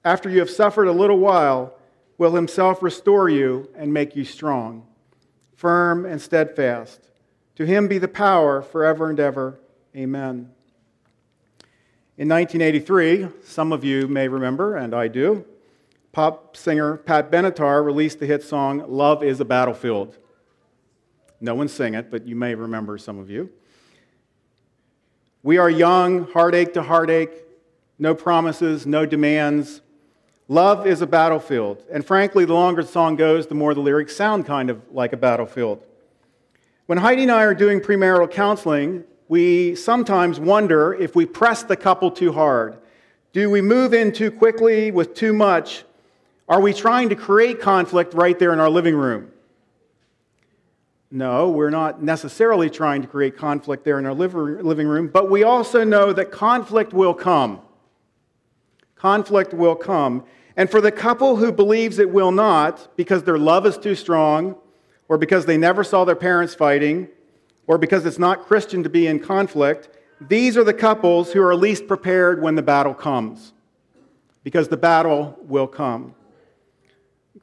after 0.03 0.31
you 0.31 0.39
have 0.39 0.49
suffered 0.49 0.89
a 0.89 0.93
little 0.93 1.19
while, 1.19 1.75
will 2.17 2.35
himself 2.35 2.83
restore 2.83 3.29
you 3.29 3.69
and 3.77 3.93
make 3.93 4.17
you 4.17 4.25
strong, 4.25 4.87
firm 5.57 6.07
and 6.07 6.23
steadfast. 6.23 7.07
To 7.57 7.65
him 7.65 7.89
be 7.89 7.99
the 7.99 8.09
power 8.09 8.63
forever 8.63 9.11
and 9.11 9.19
ever. 9.19 9.59
Amen. 9.95 10.53
In 12.19 12.29
1983, 12.29 13.29
some 13.45 13.73
of 13.73 13.83
you 13.83 14.09
may 14.09 14.29
remember, 14.29 14.77
and 14.77 14.95
I 14.95 15.09
do, 15.09 15.45
pop 16.13 16.57
singer 16.57 16.97
Pat 16.97 17.31
Benatar 17.31 17.85
released 17.85 18.21
the 18.21 18.27
hit 18.27 18.43
song 18.43 18.85
Love 18.89 19.23
is 19.23 19.41
a 19.41 19.45
Battlefield. 19.45 20.17
No 21.41 21.55
one 21.55 21.69
sang 21.69 21.95
it, 21.95 22.11
but 22.11 22.27
you 22.27 22.37
may 22.37 22.55
remember 22.55 22.97
some 22.97 23.19
of 23.19 23.29
you. 23.31 23.51
We 25.43 25.59
are 25.59 25.71
young, 25.71 26.27
heartache 26.33 26.75
to 26.75 26.83
heartache, 26.83 27.33
no 27.99 28.15
promises, 28.15 28.87
no 28.87 29.07
demands. 29.07 29.81
Love 30.49 30.87
is 30.87 31.03
a 31.03 31.07
battlefield. 31.07 31.83
And 31.91 32.05
frankly, 32.05 32.45
the 32.45 32.55
longer 32.55 32.83
the 32.83 32.89
song 32.89 33.17
goes, 33.17 33.47
the 33.47 33.55
more 33.55 33.75
the 33.75 33.81
lyrics 33.81 34.17
sound 34.17 34.47
kind 34.47 34.71
of 34.71 34.83
like 34.91 35.13
a 35.13 35.17
battlefield. 35.17 35.83
When 36.87 36.99
Heidi 36.99 37.23
and 37.23 37.33
I 37.33 37.43
are 37.43 37.55
doing 37.55 37.81
premarital 37.81 38.31
counseling, 38.31 39.03
we 39.27 39.75
sometimes 39.75 40.39
wonder 40.39 40.95
if 40.95 41.17
we 41.17 41.27
press 41.27 41.65
the 41.65 41.77
couple 41.77 42.13
too 42.13 42.33
hard. 42.33 42.79
Do 43.33 43.51
we 43.51 43.61
move 43.61 43.93
in 43.93 44.13
too 44.13 44.31
quickly 44.31 44.93
with 44.93 45.13
too 45.13 45.33
much? 45.33 45.83
Are 46.49 46.61
we 46.61 46.73
trying 46.73 47.09
to 47.09 47.17
create 47.17 47.61
conflict 47.61 48.15
right 48.15 48.39
there 48.39 48.53
in 48.53 48.61
our 48.61 48.71
living 48.71 48.95
room? 48.95 49.33
No, 51.11 51.51
we're 51.51 51.71
not 51.71 52.05
necessarily 52.05 52.71
trying 52.71 53.03
to 53.03 53.09
create 53.09 53.37
conflict 53.37 53.85
there 53.85 53.99
in 53.99 54.07
our 54.07 54.15
living 54.15 54.87
room, 54.87 55.09
but 55.09 55.29
we 55.29 55.43
also 55.43 55.83
know 55.83 56.13
that 56.13 56.31
conflict 56.31 56.93
will 56.93 57.15
come. 57.15 57.63
Conflict 58.95 59.53
will 59.53 59.75
come. 59.75 60.25
And 60.57 60.71
for 60.71 60.81
the 60.81 60.93
couple 60.93 61.35
who 61.35 61.51
believes 61.51 61.99
it 61.99 62.11
will 62.11 62.31
not, 62.31 62.97
because 62.97 63.25
their 63.25 63.39
love 63.39 63.67
is 63.67 63.77
too 63.77 63.97
strong, 63.97 64.55
or 65.09 65.19
because 65.19 65.47
they 65.47 65.57
never 65.57 65.85
saw 65.85 66.05
their 66.05 66.17
parents 66.17 66.55
fighting, 66.55 67.09
or 67.67 67.79
because 67.79 68.07
it's 68.07 68.19
not 68.19 68.47
Christian 68.47 68.83
to 68.83 68.89
be 68.89 69.07
in 69.07 69.21
conflict, 69.21 69.89
these 70.21 70.57
are 70.57 70.65
the 70.65 70.75
couples 70.75 71.33
who 71.33 71.43
are 71.43 71.55
least 71.55 71.87
prepared 71.87 72.41
when 72.41 72.55
the 72.55 72.63
battle 72.63 72.95
comes, 72.95 73.53
because 74.43 74.69
the 74.69 74.77
battle 74.77 75.37
will 75.43 75.67
come. 75.67 76.15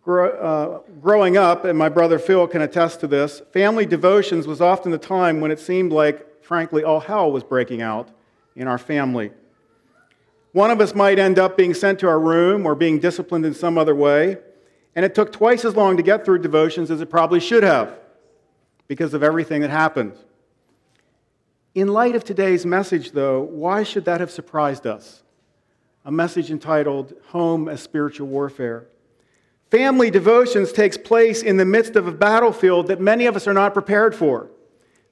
Uh, 0.05 0.79
growing 1.01 1.37
up, 1.37 1.63
and 1.65 1.77
my 1.77 1.87
brother 1.87 2.19
Phil 2.19 2.47
can 2.47 2.61
attest 2.61 2.99
to 2.99 3.07
this, 3.07 3.41
family 3.51 3.85
devotions 3.85 4.47
was 4.47 4.59
often 4.59 4.91
the 4.91 4.97
time 4.97 5.39
when 5.39 5.51
it 5.51 5.59
seemed 5.59 5.93
like, 5.93 6.43
frankly, 6.43 6.83
all 6.83 6.99
hell 6.99 7.31
was 7.31 7.43
breaking 7.43 7.81
out 7.81 8.09
in 8.55 8.67
our 8.67 8.77
family. 8.77 9.31
One 10.51 10.71
of 10.71 10.81
us 10.81 10.93
might 10.93 11.19
end 11.19 11.39
up 11.39 11.57
being 11.57 11.73
sent 11.73 11.99
to 11.99 12.07
our 12.07 12.19
room 12.19 12.65
or 12.65 12.75
being 12.75 12.99
disciplined 12.99 13.45
in 13.45 13.53
some 13.53 13.77
other 13.77 13.95
way, 13.95 14.37
and 14.95 15.03
it 15.03 15.15
took 15.15 15.31
twice 15.31 15.65
as 15.65 15.75
long 15.75 15.97
to 15.97 16.03
get 16.03 16.25
through 16.25 16.39
devotions 16.39 16.91
as 16.91 17.01
it 17.01 17.09
probably 17.09 17.39
should 17.39 17.63
have 17.63 17.97
because 18.87 19.13
of 19.13 19.23
everything 19.23 19.61
that 19.61 19.69
happened. 19.69 20.13
In 21.73 21.87
light 21.87 22.15
of 22.15 22.23
today's 22.23 22.65
message, 22.65 23.11
though, 23.11 23.41
why 23.41 23.83
should 23.83 24.05
that 24.05 24.19
have 24.19 24.29
surprised 24.29 24.85
us? 24.85 25.23
A 26.05 26.11
message 26.11 26.51
entitled 26.51 27.13
Home 27.29 27.67
as 27.67 27.81
Spiritual 27.81 28.27
Warfare. 28.27 28.85
Family 29.71 30.11
devotions 30.11 30.71
takes 30.71 30.97
place 30.97 31.41
in 31.41 31.57
the 31.57 31.65
midst 31.65 31.95
of 31.95 32.07
a 32.07 32.11
battlefield 32.11 32.87
that 32.87 33.01
many 33.01 33.25
of 33.25 33.35
us 33.35 33.47
are 33.47 33.53
not 33.53 33.73
prepared 33.73 34.13
for. 34.13 34.51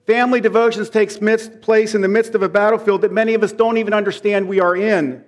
Family 0.05 0.39
devotions 0.41 0.89
takes 0.89 1.17
place 1.17 1.95
in 1.95 2.01
the 2.01 2.07
midst 2.07 2.35
of 2.35 2.43
a 2.43 2.49
battlefield 2.49 3.01
that 3.01 3.11
many 3.11 3.33
of 3.33 3.41
us 3.41 3.53
don't 3.53 3.77
even 3.77 3.93
understand 3.93 4.47
we 4.47 4.59
are 4.59 4.75
in. 4.75 5.23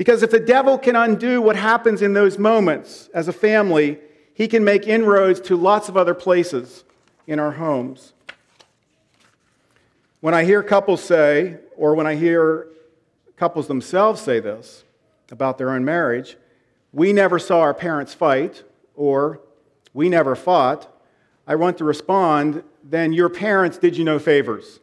Because 0.00 0.22
if 0.22 0.30
the 0.30 0.40
devil 0.40 0.78
can 0.78 0.96
undo 0.96 1.42
what 1.42 1.56
happens 1.56 2.00
in 2.00 2.14
those 2.14 2.38
moments 2.38 3.10
as 3.12 3.28
a 3.28 3.34
family, 3.34 3.98
he 4.32 4.48
can 4.48 4.64
make 4.64 4.88
inroads 4.88 5.42
to 5.42 5.56
lots 5.56 5.90
of 5.90 5.96
other 5.98 6.14
places 6.14 6.84
in 7.26 7.38
our 7.38 7.50
homes. 7.50 8.14
When 10.22 10.32
I 10.32 10.44
hear 10.44 10.62
couples 10.62 11.04
say, 11.04 11.58
or 11.76 11.94
when 11.94 12.06
I 12.06 12.14
hear 12.14 12.68
couples 13.36 13.66
themselves 13.66 14.22
say 14.22 14.40
this 14.40 14.84
about 15.30 15.58
their 15.58 15.68
own 15.68 15.84
marriage, 15.84 16.38
we 16.94 17.12
never 17.12 17.38
saw 17.38 17.60
our 17.60 17.74
parents 17.74 18.14
fight, 18.14 18.64
or 18.96 19.42
we 19.92 20.08
never 20.08 20.34
fought, 20.34 20.88
I 21.46 21.56
want 21.56 21.76
to 21.76 21.84
respond, 21.84 22.64
then 22.82 23.12
your 23.12 23.28
parents 23.28 23.76
did 23.76 23.98
you 23.98 24.04
no 24.04 24.18
favors. 24.18 24.79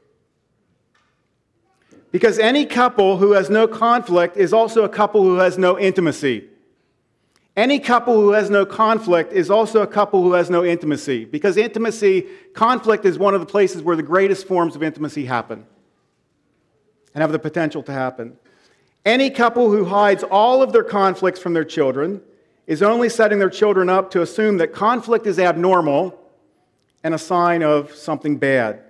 Because 2.17 2.39
any 2.39 2.65
couple 2.65 3.17
who 3.17 3.33
has 3.33 3.47
no 3.47 3.67
conflict 3.67 4.38
is 4.38 4.51
also 4.51 4.83
a 4.83 4.89
couple 4.89 5.21
who 5.21 5.36
has 5.36 5.59
no 5.59 5.77
intimacy. 5.77 6.50
Any 7.55 7.77
couple 7.77 8.15
who 8.15 8.31
has 8.31 8.50
no 8.50 8.65
conflict 8.65 9.33
is 9.33 9.51
also 9.51 9.83
a 9.83 9.88
couple 9.88 10.24
who 10.24 10.33
has 10.33 10.50
no 10.50 10.65
intimacy. 10.65 11.25
Because 11.25 11.57
intimacy, 11.57 12.25
conflict 12.55 13.05
is 13.05 13.19
one 13.19 13.36
of 13.36 13.39
the 13.39 13.45
places 13.45 13.83
where 13.83 13.95
the 13.95 14.01
greatest 14.01 14.47
forms 14.47 14.75
of 14.75 14.81
intimacy 14.81 15.25
happen 15.25 15.67
and 17.13 17.21
have 17.21 17.31
the 17.31 17.38
potential 17.38 17.83
to 17.83 17.91
happen. 17.91 18.36
Any 19.05 19.29
couple 19.29 19.69
who 19.69 19.86
hides 19.86 20.24
all 20.24 20.63
of 20.63 20.74
their 20.74 20.83
conflicts 20.83 21.39
from 21.39 21.53
their 21.53 21.65
children 21.65 22.24
is 22.65 22.81
only 22.81 23.09
setting 23.09 23.38
their 23.38 23.51
children 23.51 23.89
up 23.89 24.09
to 24.09 24.24
assume 24.24 24.57
that 24.57 24.74
conflict 24.74 25.27
is 25.27 25.38
abnormal 25.38 26.19
and 27.03 27.13
a 27.13 27.19
sign 27.19 27.62
of 27.62 27.93
something 27.93 28.38
bad. 28.38 28.87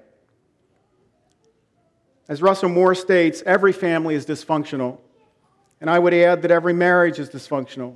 As 2.29 2.41
Russell 2.41 2.69
Moore 2.69 2.95
states, 2.95 3.41
every 3.45 3.71
family 3.71 4.15
is 4.15 4.25
dysfunctional. 4.25 4.99
And 5.79 5.89
I 5.89 5.99
would 5.99 6.13
add 6.13 6.41
that 6.41 6.51
every 6.51 6.73
marriage 6.73 7.19
is 7.19 7.29
dysfunctional. 7.29 7.95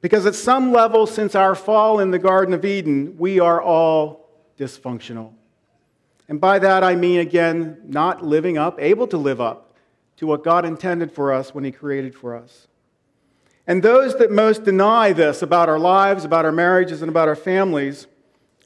Because 0.00 0.26
at 0.26 0.34
some 0.34 0.72
level, 0.72 1.06
since 1.06 1.34
our 1.34 1.54
fall 1.54 2.00
in 2.00 2.10
the 2.10 2.18
Garden 2.18 2.54
of 2.54 2.64
Eden, 2.64 3.16
we 3.18 3.40
are 3.40 3.60
all 3.62 4.28
dysfunctional. 4.58 5.32
And 6.28 6.40
by 6.40 6.58
that 6.60 6.82
I 6.82 6.94
mean, 6.94 7.20
again, 7.20 7.80
not 7.84 8.24
living 8.24 8.56
up, 8.56 8.80
able 8.80 9.06
to 9.08 9.16
live 9.16 9.40
up 9.40 9.76
to 10.16 10.26
what 10.26 10.44
God 10.44 10.64
intended 10.64 11.12
for 11.12 11.32
us 11.32 11.54
when 11.54 11.64
He 11.64 11.72
created 11.72 12.14
for 12.14 12.36
us. 12.36 12.68
And 13.66 13.82
those 13.82 14.16
that 14.16 14.30
most 14.30 14.64
deny 14.64 15.12
this 15.12 15.42
about 15.42 15.68
our 15.68 15.78
lives, 15.78 16.24
about 16.24 16.44
our 16.44 16.52
marriages, 16.52 17.02
and 17.02 17.08
about 17.08 17.28
our 17.28 17.36
families 17.36 18.06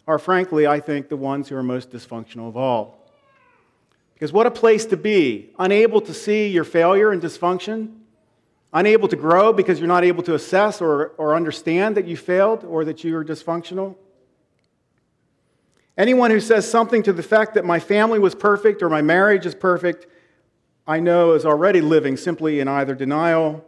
are, 0.06 0.18
frankly, 0.18 0.66
I 0.66 0.80
think, 0.80 1.08
the 1.08 1.16
ones 1.16 1.48
who 1.48 1.56
are 1.56 1.62
most 1.62 1.90
dysfunctional 1.90 2.48
of 2.48 2.56
all. 2.56 2.95
Because 4.16 4.32
what 4.32 4.46
a 4.46 4.50
place 4.50 4.86
to 4.86 4.96
be, 4.96 5.50
unable 5.58 6.00
to 6.00 6.14
see 6.14 6.48
your 6.48 6.64
failure 6.64 7.12
and 7.12 7.20
dysfunction, 7.20 7.98
unable 8.72 9.08
to 9.08 9.16
grow 9.16 9.52
because 9.52 9.78
you're 9.78 9.88
not 9.88 10.04
able 10.04 10.22
to 10.22 10.34
assess 10.34 10.80
or, 10.80 11.08
or 11.18 11.36
understand 11.36 11.98
that 11.98 12.06
you 12.06 12.16
failed 12.16 12.64
or 12.64 12.86
that 12.86 13.04
you 13.04 13.14
are 13.14 13.22
dysfunctional. 13.22 13.94
Anyone 15.98 16.30
who 16.30 16.40
says 16.40 16.66
something 16.70 17.02
to 17.02 17.12
the 17.12 17.22
fact 17.22 17.52
that 17.54 17.66
my 17.66 17.78
family 17.78 18.18
was 18.18 18.34
perfect 18.34 18.82
or 18.82 18.88
my 18.88 19.02
marriage 19.02 19.44
is 19.44 19.54
perfect, 19.54 20.06
I 20.86 20.98
know 20.98 21.32
is 21.34 21.44
already 21.44 21.82
living 21.82 22.16
simply 22.16 22.60
in 22.60 22.68
either 22.68 22.94
denial 22.94 23.62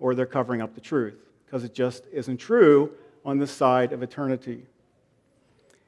or 0.00 0.14
they're 0.14 0.26
covering 0.26 0.60
up 0.60 0.74
the 0.74 0.82
truth 0.82 1.16
because 1.46 1.64
it 1.64 1.72
just 1.72 2.06
isn't 2.12 2.36
true 2.36 2.92
on 3.24 3.38
this 3.38 3.50
side 3.50 3.94
of 3.94 4.02
eternity. 4.02 4.66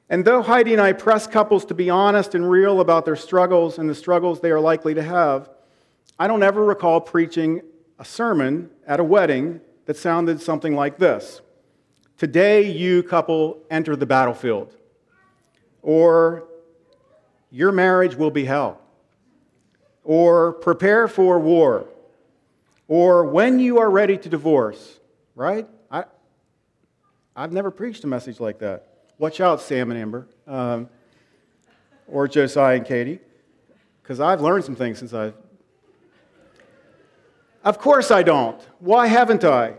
And 0.09 0.23
though 0.23 0.41
Heidi 0.41 0.73
and 0.73 0.81
I 0.81 0.93
press 0.93 1.27
couples 1.27 1.65
to 1.65 1.73
be 1.73 1.89
honest 1.89 2.33
and 2.33 2.49
real 2.49 2.79
about 2.79 3.05
their 3.05 3.15
struggles 3.15 3.77
and 3.77 3.89
the 3.89 3.95
struggles 3.95 4.39
they 4.39 4.51
are 4.51 4.59
likely 4.59 4.93
to 4.93 5.03
have, 5.03 5.49
I 6.17 6.27
don't 6.27 6.43
ever 6.43 6.63
recall 6.63 7.01
preaching 7.01 7.61
a 7.99 8.05
sermon 8.05 8.69
at 8.85 8.99
a 8.99 9.03
wedding 9.03 9.61
that 9.85 9.97
sounded 9.97 10.41
something 10.41 10.75
like 10.75 10.97
this 10.97 11.41
Today, 12.17 12.71
you 12.71 13.03
couple 13.03 13.59
enter 13.69 13.95
the 13.95 14.07
battlefield. 14.07 14.75
Or, 15.83 16.47
your 17.51 17.71
marriage 17.71 18.15
will 18.15 18.31
be 18.31 18.43
hell. 18.43 18.81
Or, 20.03 20.53
prepare 20.53 21.07
for 21.07 21.39
war. 21.39 21.85
Or, 22.87 23.25
when 23.25 23.59
you 23.59 23.77
are 23.79 23.89
ready 23.89 24.17
to 24.17 24.29
divorce, 24.29 24.99
right? 25.35 25.67
I, 25.91 26.05
I've 27.35 27.51
never 27.51 27.69
preached 27.69 28.03
a 28.03 28.07
message 28.07 28.39
like 28.39 28.59
that. 28.59 28.86
Watch 29.19 29.41
out, 29.41 29.61
Sam 29.61 29.89
and 29.89 29.99
Amber, 29.99 30.27
um, 30.45 30.89
or 32.07 32.27
Josiah 32.27 32.75
and 32.77 32.85
Katie, 32.85 33.19
because 34.03 34.19
I've 34.19 34.41
learned 34.41 34.63
some 34.63 34.75
things 34.75 34.99
since 34.99 35.11
I've. 35.11 35.33
Of 37.63 37.79
course 37.79 38.11
I 38.11 38.21
don't. 38.21 38.61
Why 38.79 39.07
haven't 39.07 39.43
I? 39.43 39.73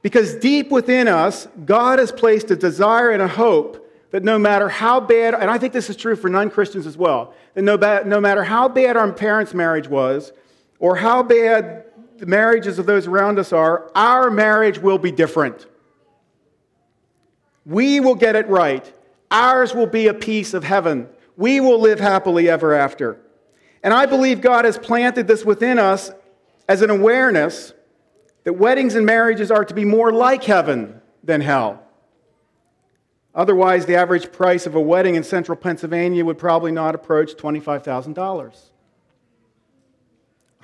Because 0.00 0.34
deep 0.36 0.70
within 0.70 1.06
us, 1.06 1.46
God 1.66 1.98
has 1.98 2.10
placed 2.10 2.50
a 2.50 2.56
desire 2.56 3.10
and 3.10 3.20
a 3.22 3.28
hope 3.28 3.78
that 4.10 4.24
no 4.24 4.38
matter 4.38 4.68
how 4.68 5.00
bad, 5.00 5.34
and 5.34 5.50
I 5.50 5.58
think 5.58 5.74
this 5.74 5.90
is 5.90 5.96
true 5.96 6.16
for 6.16 6.30
non 6.30 6.50
Christians 6.50 6.86
as 6.86 6.96
well, 6.96 7.34
that 7.52 7.62
no, 7.62 7.76
ba- 7.76 8.04
no 8.06 8.20
matter 8.20 8.42
how 8.42 8.68
bad 8.68 8.96
our 8.96 9.12
parents' 9.12 9.52
marriage 9.52 9.86
was, 9.86 10.32
or 10.78 10.96
how 10.96 11.22
bad 11.22 11.84
the 12.16 12.26
marriages 12.26 12.78
of 12.78 12.86
those 12.86 13.06
around 13.06 13.38
us 13.38 13.52
are, 13.52 13.90
our 13.94 14.30
marriage 14.30 14.78
will 14.78 14.98
be 14.98 15.12
different. 15.12 15.66
We 17.64 18.00
will 18.00 18.14
get 18.14 18.36
it 18.36 18.48
right. 18.48 18.92
Ours 19.30 19.74
will 19.74 19.86
be 19.86 20.08
a 20.08 20.14
piece 20.14 20.54
of 20.54 20.64
heaven. 20.64 21.08
We 21.36 21.60
will 21.60 21.80
live 21.80 22.00
happily 22.00 22.48
ever 22.48 22.74
after. 22.74 23.18
And 23.82 23.92
I 23.94 24.06
believe 24.06 24.40
God 24.40 24.64
has 24.64 24.78
planted 24.78 25.26
this 25.26 25.44
within 25.44 25.78
us 25.78 26.10
as 26.68 26.82
an 26.82 26.90
awareness 26.90 27.72
that 28.44 28.54
weddings 28.54 28.94
and 28.94 29.06
marriages 29.06 29.50
are 29.50 29.64
to 29.64 29.74
be 29.74 29.84
more 29.84 30.12
like 30.12 30.44
heaven 30.44 31.00
than 31.22 31.40
hell. 31.40 31.82
Otherwise, 33.34 33.86
the 33.86 33.96
average 33.96 34.30
price 34.30 34.66
of 34.66 34.74
a 34.74 34.80
wedding 34.80 35.14
in 35.14 35.24
central 35.24 35.56
Pennsylvania 35.56 36.24
would 36.24 36.38
probably 36.38 36.72
not 36.72 36.94
approach 36.94 37.34
$25,000. 37.34 38.70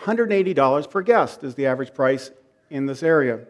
$180 0.00 0.90
per 0.90 1.02
guest 1.02 1.42
is 1.42 1.54
the 1.54 1.66
average 1.66 1.94
price 1.94 2.30
in 2.70 2.86
this 2.86 3.02
area. 3.02 3.40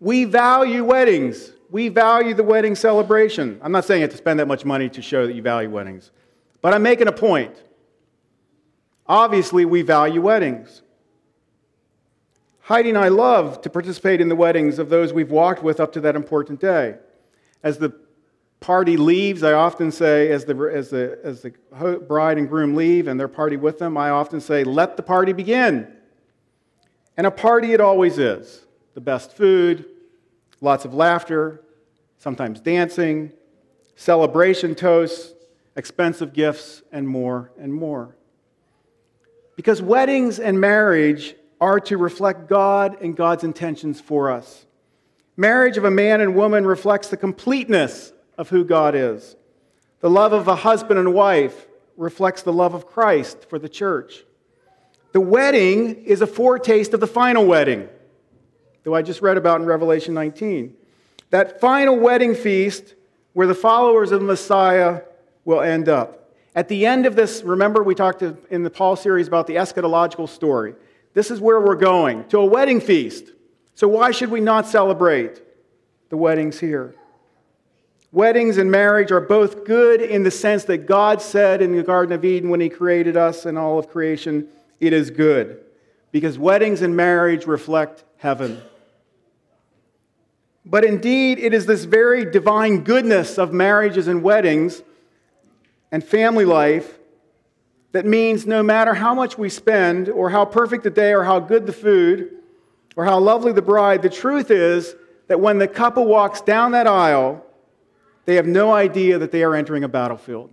We 0.00 0.24
value 0.24 0.84
weddings. 0.84 1.52
We 1.70 1.88
value 1.88 2.34
the 2.34 2.42
wedding 2.42 2.74
celebration. 2.74 3.58
I'm 3.62 3.72
not 3.72 3.84
saying 3.84 4.00
you 4.00 4.04
have 4.04 4.12
to 4.12 4.16
spend 4.16 4.40
that 4.40 4.48
much 4.48 4.64
money 4.64 4.88
to 4.90 5.02
show 5.02 5.26
that 5.26 5.34
you 5.34 5.42
value 5.42 5.70
weddings, 5.70 6.10
but 6.62 6.72
I'm 6.72 6.82
making 6.82 7.08
a 7.08 7.12
point. 7.12 7.62
Obviously, 9.06 9.64
we 9.64 9.82
value 9.82 10.20
weddings. 10.20 10.82
Heidi 12.60 12.90
and 12.90 12.98
I 12.98 13.08
love 13.08 13.62
to 13.62 13.70
participate 13.70 14.20
in 14.20 14.28
the 14.28 14.36
weddings 14.36 14.78
of 14.78 14.90
those 14.90 15.12
we've 15.12 15.30
walked 15.30 15.62
with 15.62 15.80
up 15.80 15.92
to 15.94 16.00
that 16.02 16.14
important 16.14 16.60
day. 16.60 16.96
As 17.62 17.78
the 17.78 17.94
party 18.60 18.96
leaves, 18.96 19.42
I 19.42 19.52
often 19.52 19.90
say, 19.90 20.30
as 20.30 20.44
the, 20.44 20.54
as 20.72 20.90
the, 20.90 21.18
as 21.24 21.42
the 21.42 21.50
bride 22.06 22.36
and 22.36 22.48
groom 22.48 22.74
leave 22.74 23.08
and 23.08 23.18
their 23.18 23.28
party 23.28 23.56
with 23.56 23.78
them, 23.78 23.96
I 23.96 24.10
often 24.10 24.40
say, 24.40 24.64
let 24.64 24.96
the 24.96 25.02
party 25.02 25.32
begin. 25.32 25.90
And 27.16 27.26
a 27.26 27.30
party 27.30 27.72
it 27.72 27.80
always 27.80 28.18
is 28.18 28.66
the 28.94 29.00
best 29.00 29.36
food, 29.36 29.86
lots 30.60 30.84
of 30.84 30.94
laughter, 30.94 31.62
sometimes 32.18 32.60
dancing, 32.60 33.32
celebration 33.96 34.74
toasts, 34.74 35.34
expensive 35.76 36.32
gifts, 36.32 36.82
and 36.92 37.06
more 37.08 37.52
and 37.58 37.72
more. 37.72 38.16
Because 39.56 39.82
weddings 39.82 40.38
and 40.38 40.60
marriage 40.60 41.34
are 41.60 41.80
to 41.80 41.96
reflect 41.96 42.48
God 42.48 43.00
and 43.02 43.16
God's 43.16 43.44
intentions 43.44 44.00
for 44.00 44.30
us. 44.30 44.66
Marriage 45.36 45.76
of 45.76 45.84
a 45.84 45.90
man 45.90 46.20
and 46.20 46.34
woman 46.34 46.64
reflects 46.64 47.08
the 47.08 47.16
completeness 47.16 48.12
of 48.36 48.48
who 48.48 48.64
God 48.64 48.94
is. 48.94 49.36
The 50.00 50.10
love 50.10 50.32
of 50.32 50.46
a 50.46 50.56
husband 50.56 50.98
and 50.98 51.12
wife 51.12 51.66
reflects 51.96 52.42
the 52.42 52.52
love 52.52 52.74
of 52.74 52.86
Christ 52.86 53.46
for 53.48 53.58
the 53.58 53.68
church. 53.68 54.24
The 55.12 55.20
wedding 55.20 56.04
is 56.04 56.20
a 56.20 56.26
foretaste 56.26 56.94
of 56.94 57.00
the 57.00 57.06
final 57.06 57.44
wedding, 57.44 57.88
though 58.88 58.94
I 58.94 59.02
just 59.02 59.20
read 59.20 59.36
about 59.36 59.60
in 59.60 59.66
Revelation 59.66 60.14
19. 60.14 60.74
That 61.28 61.60
final 61.60 61.94
wedding 61.94 62.34
feast 62.34 62.94
where 63.34 63.46
the 63.46 63.54
followers 63.54 64.12
of 64.12 64.22
Messiah 64.22 65.02
will 65.44 65.60
end 65.60 65.90
up. 65.90 66.32
At 66.54 66.68
the 66.68 66.86
end 66.86 67.04
of 67.04 67.14
this, 67.14 67.42
remember 67.42 67.82
we 67.82 67.94
talked 67.94 68.22
in 68.22 68.62
the 68.62 68.70
Paul 68.70 68.96
series 68.96 69.28
about 69.28 69.46
the 69.46 69.56
eschatological 69.56 70.26
story. 70.26 70.74
This 71.12 71.30
is 71.30 71.38
where 71.38 71.60
we're 71.60 71.76
going 71.76 72.26
to 72.28 72.38
a 72.38 72.46
wedding 72.46 72.80
feast. 72.80 73.24
So, 73.74 73.88
why 73.88 74.10
should 74.10 74.30
we 74.30 74.40
not 74.40 74.66
celebrate 74.66 75.42
the 76.08 76.16
weddings 76.16 76.58
here? 76.58 76.94
Weddings 78.10 78.56
and 78.56 78.70
marriage 78.70 79.12
are 79.12 79.20
both 79.20 79.66
good 79.66 80.00
in 80.00 80.22
the 80.22 80.30
sense 80.30 80.64
that 80.64 80.86
God 80.86 81.20
said 81.20 81.60
in 81.60 81.76
the 81.76 81.82
Garden 81.82 82.14
of 82.14 82.24
Eden 82.24 82.48
when 82.48 82.62
He 82.62 82.70
created 82.70 83.18
us 83.18 83.44
and 83.44 83.58
all 83.58 83.78
of 83.78 83.90
creation, 83.90 84.48
it 84.80 84.94
is 84.94 85.10
good. 85.10 85.60
Because 86.10 86.38
weddings 86.38 86.80
and 86.80 86.96
marriage 86.96 87.46
reflect 87.46 88.04
heaven. 88.16 88.62
But 90.70 90.84
indeed, 90.84 91.38
it 91.38 91.54
is 91.54 91.64
this 91.64 91.84
very 91.84 92.30
divine 92.30 92.84
goodness 92.84 93.38
of 93.38 93.52
marriages 93.52 94.06
and 94.06 94.22
weddings 94.22 94.82
and 95.90 96.04
family 96.04 96.44
life 96.44 96.98
that 97.92 98.04
means 98.04 98.46
no 98.46 98.62
matter 98.62 98.92
how 98.92 99.14
much 99.14 99.38
we 99.38 99.48
spend, 99.48 100.10
or 100.10 100.28
how 100.28 100.44
perfect 100.44 100.84
the 100.84 100.90
day, 100.90 101.14
or 101.14 101.24
how 101.24 101.40
good 101.40 101.66
the 101.66 101.72
food, 101.72 102.30
or 102.96 103.06
how 103.06 103.18
lovely 103.18 103.52
the 103.52 103.62
bride, 103.62 104.02
the 104.02 104.10
truth 104.10 104.50
is 104.50 104.94
that 105.28 105.40
when 105.40 105.56
the 105.56 105.66
couple 105.66 106.04
walks 106.04 106.42
down 106.42 106.72
that 106.72 106.86
aisle, 106.86 107.42
they 108.26 108.34
have 108.34 108.46
no 108.46 108.70
idea 108.72 109.18
that 109.18 109.32
they 109.32 109.42
are 109.42 109.54
entering 109.54 109.84
a 109.84 109.88
battlefield. 109.88 110.50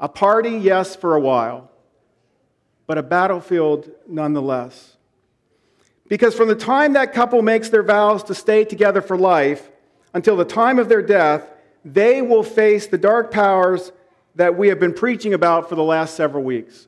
A 0.00 0.08
party, 0.08 0.52
yes, 0.52 0.96
for 0.96 1.14
a 1.14 1.20
while, 1.20 1.70
but 2.86 2.96
a 2.96 3.02
battlefield 3.02 3.90
nonetheless. 4.08 4.95
Because 6.08 6.34
from 6.34 6.48
the 6.48 6.54
time 6.54 6.92
that 6.92 7.12
couple 7.12 7.42
makes 7.42 7.68
their 7.68 7.82
vows 7.82 8.22
to 8.24 8.34
stay 8.34 8.64
together 8.64 9.00
for 9.00 9.16
life 9.16 9.70
until 10.14 10.36
the 10.36 10.44
time 10.44 10.78
of 10.78 10.88
their 10.88 11.02
death, 11.02 11.48
they 11.84 12.22
will 12.22 12.42
face 12.42 12.86
the 12.86 12.98
dark 12.98 13.30
powers 13.30 13.92
that 14.34 14.56
we 14.56 14.68
have 14.68 14.78
been 14.78 14.94
preaching 14.94 15.34
about 15.34 15.68
for 15.68 15.74
the 15.74 15.82
last 15.82 16.14
several 16.14 16.44
weeks. 16.44 16.86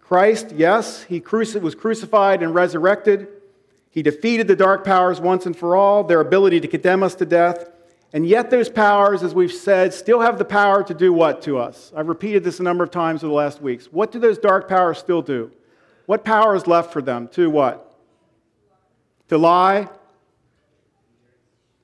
Christ, 0.00 0.52
yes, 0.54 1.04
he 1.04 1.20
was 1.20 1.74
crucified 1.74 2.42
and 2.42 2.54
resurrected. 2.54 3.28
He 3.90 4.02
defeated 4.02 4.48
the 4.48 4.56
dark 4.56 4.84
powers 4.84 5.20
once 5.20 5.46
and 5.46 5.56
for 5.56 5.76
all, 5.76 6.04
their 6.04 6.20
ability 6.20 6.60
to 6.60 6.68
condemn 6.68 7.02
us 7.02 7.14
to 7.16 7.24
death. 7.24 7.70
And 8.12 8.26
yet, 8.26 8.50
those 8.50 8.68
powers, 8.68 9.22
as 9.22 9.34
we've 9.34 9.52
said, 9.52 9.92
still 9.92 10.20
have 10.20 10.38
the 10.38 10.44
power 10.44 10.84
to 10.84 10.94
do 10.94 11.12
what 11.12 11.42
to 11.42 11.58
us? 11.58 11.92
I've 11.96 12.08
repeated 12.08 12.44
this 12.44 12.60
a 12.60 12.62
number 12.62 12.84
of 12.84 12.90
times 12.90 13.24
over 13.24 13.28
the 13.28 13.34
last 13.34 13.60
weeks. 13.60 13.86
What 13.86 14.12
do 14.12 14.18
those 14.18 14.38
dark 14.38 14.68
powers 14.68 14.98
still 14.98 15.22
do? 15.22 15.50
What 16.06 16.24
power 16.24 16.54
is 16.54 16.66
left 16.66 16.92
for 16.92 17.02
them? 17.02 17.28
To 17.28 17.50
what? 17.50 17.93
To 19.28 19.38
lie? 19.38 19.88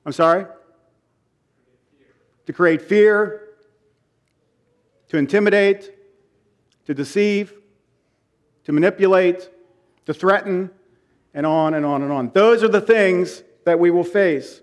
I'm 0.05 0.11
sorry? 0.11 0.45
To 2.45 2.53
create 2.53 2.81
fear, 2.81 3.49
to 5.09 5.17
intimidate, 5.17 5.91
to 6.85 6.93
deceive, 6.93 7.53
to 8.63 8.71
manipulate, 8.71 9.49
to 10.05 10.13
threaten, 10.13 10.71
and 11.33 11.45
on 11.45 11.73
and 11.73 11.85
on 11.85 12.01
and 12.01 12.11
on. 12.11 12.31
Those 12.33 12.63
are 12.63 12.67
the 12.67 12.81
things 12.81 13.43
that 13.65 13.79
we 13.79 13.91
will 13.91 14.03
face. 14.03 14.61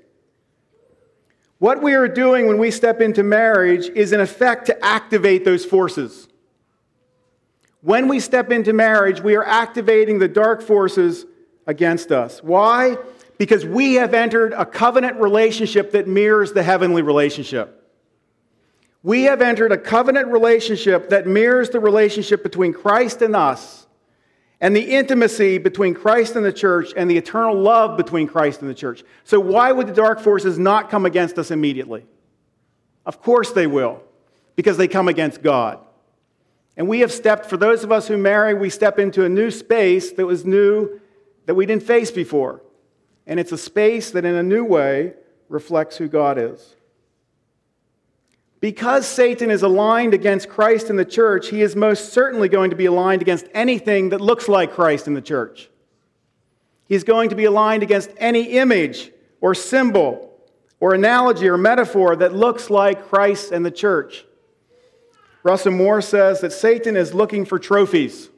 What 1.59 1.83
we 1.83 1.95
are 1.95 2.07
doing 2.07 2.47
when 2.47 2.59
we 2.59 2.71
step 2.71 3.01
into 3.01 3.23
marriage 3.23 3.89
is, 3.89 4.13
in 4.13 4.21
effect, 4.21 4.67
to 4.67 4.85
activate 4.85 5.45
those 5.45 5.65
forces. 5.65 6.29
When 7.81 8.07
we 8.09 8.21
step 8.21 8.51
into 8.53 8.73
marriage, 8.73 9.21
we 9.21 9.35
are 9.37 9.45
activating 9.45 10.19
the 10.19 10.29
dark 10.29 10.63
forces 10.63 11.27
against 11.69 12.11
us. 12.11 12.43
Why? 12.43 12.97
Because 13.37 13.65
we 13.65 13.95
have 13.95 14.15
entered 14.15 14.53
a 14.55 14.67
covenant 14.67 15.21
relationship 15.21 15.93
that 15.93 16.09
mirrors 16.09 16.53
the 16.53 16.65
heavenly 16.65 17.03
relationship. 17.03 17.75
We 19.05 19.25
have 19.25 19.41
entered 19.41 19.71
a 19.71 19.79
covenant 19.79 20.29
relationship 20.29 21.11
that 21.11 21.29
mirrors 21.29 21.71
the 21.71 21.79
relationship 21.79 22.43
between 22.43 22.73
Christ 22.73 23.23
and 23.23 23.37
us 23.37 23.87
and 24.61 24.75
the 24.75 24.81
intimacy 24.81 25.59
between 25.59 25.95
Christ 25.95 26.35
and 26.35 26.45
the 26.45 26.53
church 26.53 26.93
and 26.97 27.09
the 27.09 27.17
eternal 27.17 27.55
love 27.55 27.97
between 27.97 28.27
Christ 28.27 28.61
and 28.61 28.69
the 28.69 28.75
church. 28.75 29.05
So, 29.23 29.39
why 29.39 29.71
would 29.71 29.87
the 29.87 29.93
dark 29.93 30.19
forces 30.19 30.59
not 30.59 30.91
come 30.91 31.07
against 31.07 31.39
us 31.39 31.53
immediately? 31.53 32.07
Of 33.07 33.23
course 33.23 33.53
they 33.53 33.69
will, 33.69 34.03
because 34.57 34.77
they 34.77 34.89
come 34.89 35.07
against 35.07 35.43
God. 35.43 35.79
And 36.77 36.89
we 36.89 37.01
have 37.01 37.13
stepped, 37.13 37.47
for 37.47 37.57
those 37.57 37.85
of 37.85 37.93
us 37.93 38.09
who 38.09 38.17
marry, 38.17 38.55
we 38.55 38.71
step 38.71 38.99
into 38.99 39.25
a 39.25 39.29
new 39.29 39.51
space 39.51 40.13
that 40.13 40.27
was 40.27 40.45
new, 40.45 41.01
that 41.49 41.55
we 41.55 41.65
didn't 41.65 41.83
face 41.83 42.11
before. 42.11 42.61
And 43.27 43.41
it's 43.41 43.53
a 43.53 43.59
space 43.59 44.11
that, 44.11 44.27
in 44.27 44.35
a 44.35 44.43
new 44.43 44.65
way, 44.65 45.15
reflects 45.49 45.97
who 45.97 46.07
God 46.07 46.37
is. 46.37 46.75
Because 48.61 49.07
Satan 49.07 49.51
is 49.51 49.63
aligned 49.63 50.13
against 50.13 50.51
Christ 50.51 50.91
and 50.91 50.99
the 50.99 51.07
church, 51.07 51.49
he 51.49 51.63
is 51.63 51.75
most 51.75 52.13
certainly 52.13 52.51
going 52.51 52.69
to 52.69 52.77
be 52.77 52.85
aligned 52.85 53.23
against 53.23 53.47
anything 53.55 54.11
that 54.11 54.21
looks 54.21 54.47
like 54.47 54.75
Christ 54.75 55.07
in 55.07 55.15
the 55.15 55.23
church. 55.23 55.71
He's 56.87 57.03
going 57.03 57.31
to 57.31 57.35
be 57.35 57.47
aligned 57.47 57.83
against 57.83 58.11
any 58.19 58.59
image 58.59 59.11
or 59.41 59.55
symbol 59.55 60.39
or 60.81 60.93
analogy 60.93 61.49
or 61.49 61.57
metaphor 61.57 62.15
that 62.17 62.35
looks 62.35 62.69
like 62.69 63.09
Christ 63.09 63.53
and 63.53 63.65
the 63.65 63.71
church. 63.71 64.27
Russell 65.43 65.73
Moore 65.73 66.03
says 66.03 66.43
that 66.43 66.53
Satan 66.53 66.95
is 66.95 67.15
looking 67.15 67.47
for 67.47 67.59
trophies. 67.59 68.29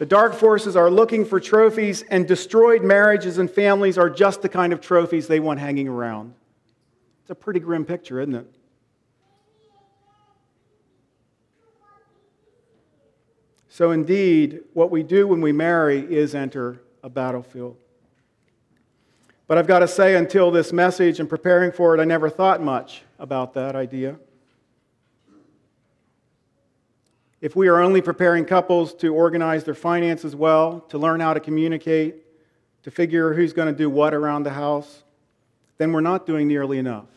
The 0.00 0.06
dark 0.06 0.32
forces 0.32 0.76
are 0.76 0.90
looking 0.90 1.26
for 1.26 1.38
trophies, 1.38 2.00
and 2.08 2.26
destroyed 2.26 2.82
marriages 2.82 3.36
and 3.36 3.50
families 3.50 3.98
are 3.98 4.08
just 4.08 4.40
the 4.40 4.48
kind 4.48 4.72
of 4.72 4.80
trophies 4.80 5.28
they 5.28 5.40
want 5.40 5.60
hanging 5.60 5.88
around. 5.88 6.32
It's 7.20 7.30
a 7.30 7.34
pretty 7.34 7.60
grim 7.60 7.84
picture, 7.84 8.18
isn't 8.18 8.34
it? 8.34 8.46
So, 13.68 13.90
indeed, 13.90 14.60
what 14.72 14.90
we 14.90 15.02
do 15.02 15.26
when 15.26 15.42
we 15.42 15.52
marry 15.52 15.98
is 16.00 16.34
enter 16.34 16.80
a 17.02 17.10
battlefield. 17.10 17.76
But 19.48 19.58
I've 19.58 19.66
got 19.66 19.80
to 19.80 19.88
say, 19.88 20.16
until 20.16 20.50
this 20.50 20.72
message 20.72 21.20
and 21.20 21.28
preparing 21.28 21.72
for 21.72 21.94
it, 21.94 22.00
I 22.00 22.04
never 22.04 22.30
thought 22.30 22.62
much 22.62 23.02
about 23.18 23.52
that 23.52 23.76
idea. 23.76 24.16
If 27.40 27.56
we 27.56 27.68
are 27.68 27.80
only 27.80 28.02
preparing 28.02 28.44
couples 28.44 28.92
to 28.96 29.14
organize 29.14 29.64
their 29.64 29.74
finances 29.74 30.36
well, 30.36 30.80
to 30.90 30.98
learn 30.98 31.20
how 31.20 31.32
to 31.32 31.40
communicate, 31.40 32.16
to 32.82 32.90
figure 32.90 33.32
who's 33.32 33.52
going 33.52 33.72
to 33.72 33.76
do 33.76 33.88
what 33.88 34.12
around 34.12 34.42
the 34.42 34.50
house, 34.50 35.04
then 35.78 35.92
we're 35.92 36.02
not 36.02 36.26
doing 36.26 36.46
nearly 36.48 36.78
enough. 36.78 37.08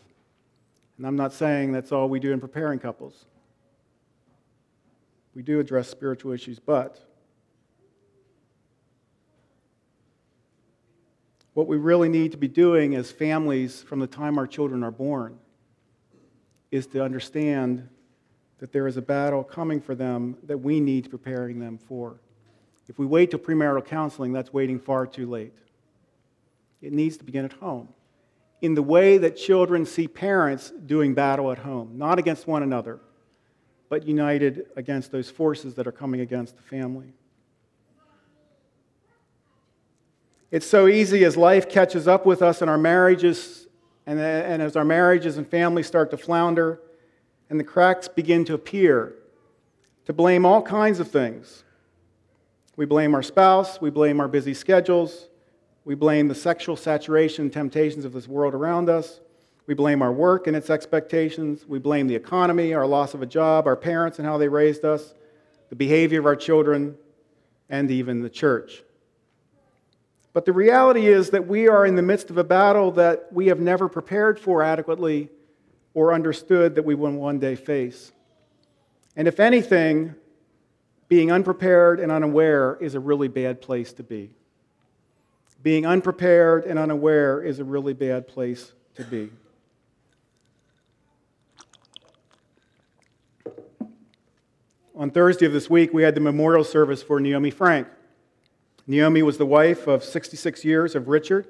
And 0.96 1.06
I'm 1.06 1.16
not 1.16 1.32
saying 1.32 1.72
that's 1.72 1.92
all 1.92 2.08
we 2.08 2.20
do 2.20 2.32
in 2.32 2.40
preparing 2.40 2.78
couples. 2.78 3.26
We 5.34 5.42
do 5.42 5.60
address 5.60 5.88
spiritual 5.88 6.32
issues, 6.32 6.58
but 6.58 6.98
what 11.52 11.66
we 11.66 11.76
really 11.76 12.08
need 12.08 12.32
to 12.32 12.38
be 12.38 12.48
doing 12.48 12.94
as 12.94 13.10
families 13.10 13.82
from 13.82 13.98
the 13.98 14.06
time 14.06 14.38
our 14.38 14.46
children 14.46 14.82
are 14.82 14.90
born 14.90 15.38
is 16.70 16.86
to 16.88 17.02
understand 17.02 17.88
that 18.64 18.72
there 18.72 18.86
is 18.86 18.96
a 18.96 19.02
battle 19.02 19.44
coming 19.44 19.78
for 19.78 19.94
them 19.94 20.38
that 20.42 20.56
we 20.56 20.80
need 20.80 21.10
preparing 21.10 21.58
them 21.58 21.76
for. 21.76 22.18
If 22.88 22.98
we 22.98 23.04
wait 23.04 23.30
till 23.30 23.38
premarital 23.38 23.84
counseling, 23.84 24.32
that's 24.32 24.54
waiting 24.54 24.80
far 24.80 25.06
too 25.06 25.28
late. 25.28 25.52
It 26.80 26.94
needs 26.94 27.18
to 27.18 27.24
begin 27.24 27.44
at 27.44 27.52
home. 27.52 27.90
In 28.62 28.74
the 28.74 28.82
way 28.82 29.18
that 29.18 29.36
children 29.36 29.84
see 29.84 30.08
parents 30.08 30.72
doing 30.86 31.12
battle 31.12 31.52
at 31.52 31.58
home, 31.58 31.98
not 31.98 32.18
against 32.18 32.46
one 32.46 32.62
another, 32.62 33.00
but 33.90 34.06
united 34.06 34.64
against 34.76 35.12
those 35.12 35.28
forces 35.28 35.74
that 35.74 35.86
are 35.86 35.92
coming 35.92 36.22
against 36.22 36.56
the 36.56 36.62
family. 36.62 37.12
It's 40.50 40.66
so 40.66 40.88
easy 40.88 41.22
as 41.24 41.36
life 41.36 41.68
catches 41.68 42.08
up 42.08 42.24
with 42.24 42.40
us 42.40 42.62
and 42.62 42.70
our 42.70 42.78
marriages, 42.78 43.66
and, 44.06 44.18
and 44.18 44.62
as 44.62 44.74
our 44.74 44.86
marriages 44.86 45.36
and 45.36 45.46
families 45.46 45.86
start 45.86 46.10
to 46.12 46.16
flounder, 46.16 46.80
and 47.54 47.60
the 47.60 47.64
cracks 47.64 48.08
begin 48.08 48.44
to 48.46 48.54
appear, 48.54 49.14
to 50.06 50.12
blame 50.12 50.44
all 50.44 50.60
kinds 50.60 50.98
of 50.98 51.08
things. 51.08 51.62
We 52.74 52.84
blame 52.84 53.14
our 53.14 53.22
spouse, 53.22 53.80
we 53.80 53.90
blame 53.90 54.18
our 54.18 54.26
busy 54.26 54.54
schedules, 54.54 55.28
we 55.84 55.94
blame 55.94 56.26
the 56.26 56.34
sexual 56.34 56.74
saturation 56.74 57.44
and 57.44 57.52
temptations 57.52 58.04
of 58.04 58.12
this 58.12 58.26
world 58.26 58.54
around 58.54 58.90
us. 58.90 59.20
We 59.68 59.74
blame 59.74 60.02
our 60.02 60.12
work 60.12 60.48
and 60.48 60.56
its 60.56 60.68
expectations. 60.68 61.64
We 61.68 61.78
blame 61.78 62.08
the 62.08 62.16
economy, 62.16 62.74
our 62.74 62.88
loss 62.88 63.14
of 63.14 63.22
a 63.22 63.26
job, 63.26 63.68
our 63.68 63.76
parents 63.76 64.18
and 64.18 64.26
how 64.26 64.36
they 64.36 64.48
raised 64.48 64.84
us, 64.84 65.14
the 65.68 65.76
behavior 65.76 66.18
of 66.18 66.26
our 66.26 66.34
children, 66.34 66.96
and 67.70 67.88
even 67.88 68.20
the 68.20 68.30
church. 68.30 68.82
But 70.32 70.44
the 70.44 70.52
reality 70.52 71.06
is 71.06 71.30
that 71.30 71.46
we 71.46 71.68
are 71.68 71.86
in 71.86 71.94
the 71.94 72.02
midst 72.02 72.30
of 72.30 72.36
a 72.36 72.42
battle 72.42 72.90
that 72.90 73.32
we 73.32 73.46
have 73.46 73.60
never 73.60 73.88
prepared 73.88 74.40
for 74.40 74.60
adequately 74.60 75.30
or 75.94 76.12
understood 76.12 76.74
that 76.74 76.84
we 76.84 76.94
will 76.94 77.12
one 77.12 77.38
day 77.38 77.54
face. 77.54 78.12
And 79.16 79.26
if 79.28 79.40
anything, 79.40 80.14
being 81.08 81.30
unprepared 81.30 82.00
and 82.00 82.10
unaware 82.10 82.76
is 82.80 82.94
a 82.94 83.00
really 83.00 83.28
bad 83.28 83.62
place 83.62 83.92
to 83.94 84.02
be. 84.02 84.30
Being 85.62 85.86
unprepared 85.86 86.64
and 86.64 86.78
unaware 86.78 87.40
is 87.40 87.60
a 87.60 87.64
really 87.64 87.94
bad 87.94 88.26
place 88.26 88.72
to 88.96 89.04
be. 89.04 89.30
On 94.96 95.10
Thursday 95.10 95.46
of 95.46 95.52
this 95.52 95.68
week, 95.68 95.92
we 95.92 96.02
had 96.02 96.14
the 96.14 96.20
memorial 96.20 96.62
service 96.62 97.02
for 97.02 97.18
Naomi 97.18 97.50
Frank. 97.50 97.88
Naomi 98.86 99.22
was 99.22 99.38
the 99.38 99.46
wife 99.46 99.86
of 99.86 100.04
66 100.04 100.64
years 100.64 100.94
of 100.94 101.08
Richard, 101.08 101.48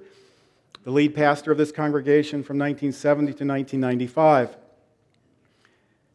the 0.85 0.91
lead 0.91 1.15
pastor 1.15 1.51
of 1.51 1.59
this 1.59 1.73
congregation 1.73 2.43
from 2.43 2.59
1970 2.59 3.33
to 3.33 3.45
1995. 3.45 4.57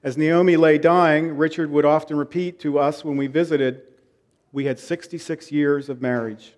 As 0.03 0.15
Naomi 0.15 0.55
lay 0.55 0.77
dying, 0.77 1.35
Richard 1.35 1.71
would 1.71 1.85
often 1.85 2.15
repeat 2.17 2.59
to 2.61 2.77
us 2.79 3.03
when 3.03 3.17
we 3.17 3.27
visited, 3.27 3.81
We 4.51 4.65
had 4.65 4.79
66 4.79 5.51
years 5.51 5.89
of 5.89 6.01
marriage, 6.01 6.53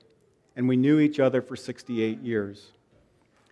and 0.56 0.68
we 0.68 0.76
knew 0.76 1.00
each 1.00 1.20
other 1.20 1.42
for 1.42 1.56
68 1.56 2.20
years. 2.20 2.72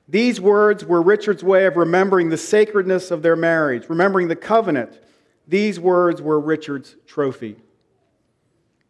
These 0.08 0.41
words 0.41 0.84
were 0.84 1.02
Richard's 1.02 1.43
way 1.43 1.65
of 1.65 1.78
remembering 1.78 2.30
the 2.30 2.38
sacredness 2.38 3.12
of 3.12 3.22
their 3.22 3.36
marriage, 3.36 3.88
remembering 3.89 4.28
the 4.28 4.36
covenant. 4.36 5.00
These 5.48 5.80
words 5.80 6.22
were 6.22 6.39
Richard's 6.39 6.95
trophy. 7.08 7.56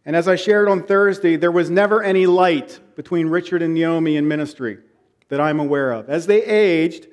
And 0.05 0.15
as 0.15 0.27
I 0.27 0.35
shared 0.35 0.67
on 0.67 0.83
Thursday, 0.83 1.35
there 1.35 1.51
was 1.51 1.69
never 1.69 2.01
any 2.01 2.25
light 2.25 2.79
between 2.95 3.27
Richard 3.27 3.61
and 3.61 3.73
Naomi 3.73 4.15
in 4.15 4.27
ministry 4.27 4.79
that 5.29 5.39
I'm 5.39 5.59
aware 5.59 5.91
of. 5.91 6.09
As 6.09 6.27
they 6.27 6.43
aged, 6.43 7.07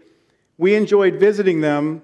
we 0.58 0.74
enjoyed 0.74 1.14
visiting 1.14 1.60
them 1.60 2.02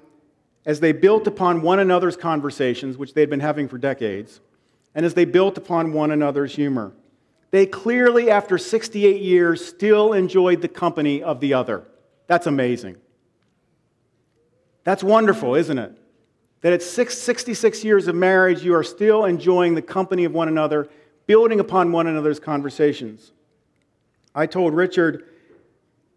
as 0.65 0.81
they 0.81 0.93
built 0.93 1.27
upon 1.27 1.63
one 1.63 1.81
another's 1.81 2.17
conversations, 2.17 2.97
which 2.97 3.15
they'd 3.15 3.31
been 3.31 3.41
having 3.41 3.69
for 3.69 3.79
decades, 3.79 4.41
and 4.95 5.05
as 5.05 5.15
they 5.15 5.25
built 5.25 5.59
upon 5.59 5.93
one 5.93 6.11
another's 6.11 6.55
humor. 6.55 6.93
They 7.51 7.67
clearly, 7.67 8.31
after 8.31 8.57
68 8.57 9.21
years, 9.21 9.65
still 9.65 10.13
enjoyed 10.13 10.63
the 10.63 10.69
company 10.69 11.23
of 11.23 11.41
the 11.41 11.55
other. 11.55 11.85
That's 12.27 12.47
amazing. 12.47 12.97
That's 14.85 15.03
wonderful, 15.03 15.55
isn't 15.55 15.79
it? 15.79 15.99
That 16.63 16.73
at 16.73 16.83
66 16.83 17.85
years 17.85 18.07
of 18.07 18.15
marriage, 18.15 18.63
you 18.63 18.75
are 18.75 18.85
still 18.85 19.25
enjoying 19.25 19.75
the 19.75 19.83
company 19.83 20.25
of 20.25 20.33
one 20.33 20.49
another, 20.49 20.89
building 21.27 21.61
upon 21.61 21.93
one 21.93 22.07
another's 22.07 22.41
conversations. 22.41 23.33
I 24.35 24.47
told 24.47 24.75
Richard 24.75 25.25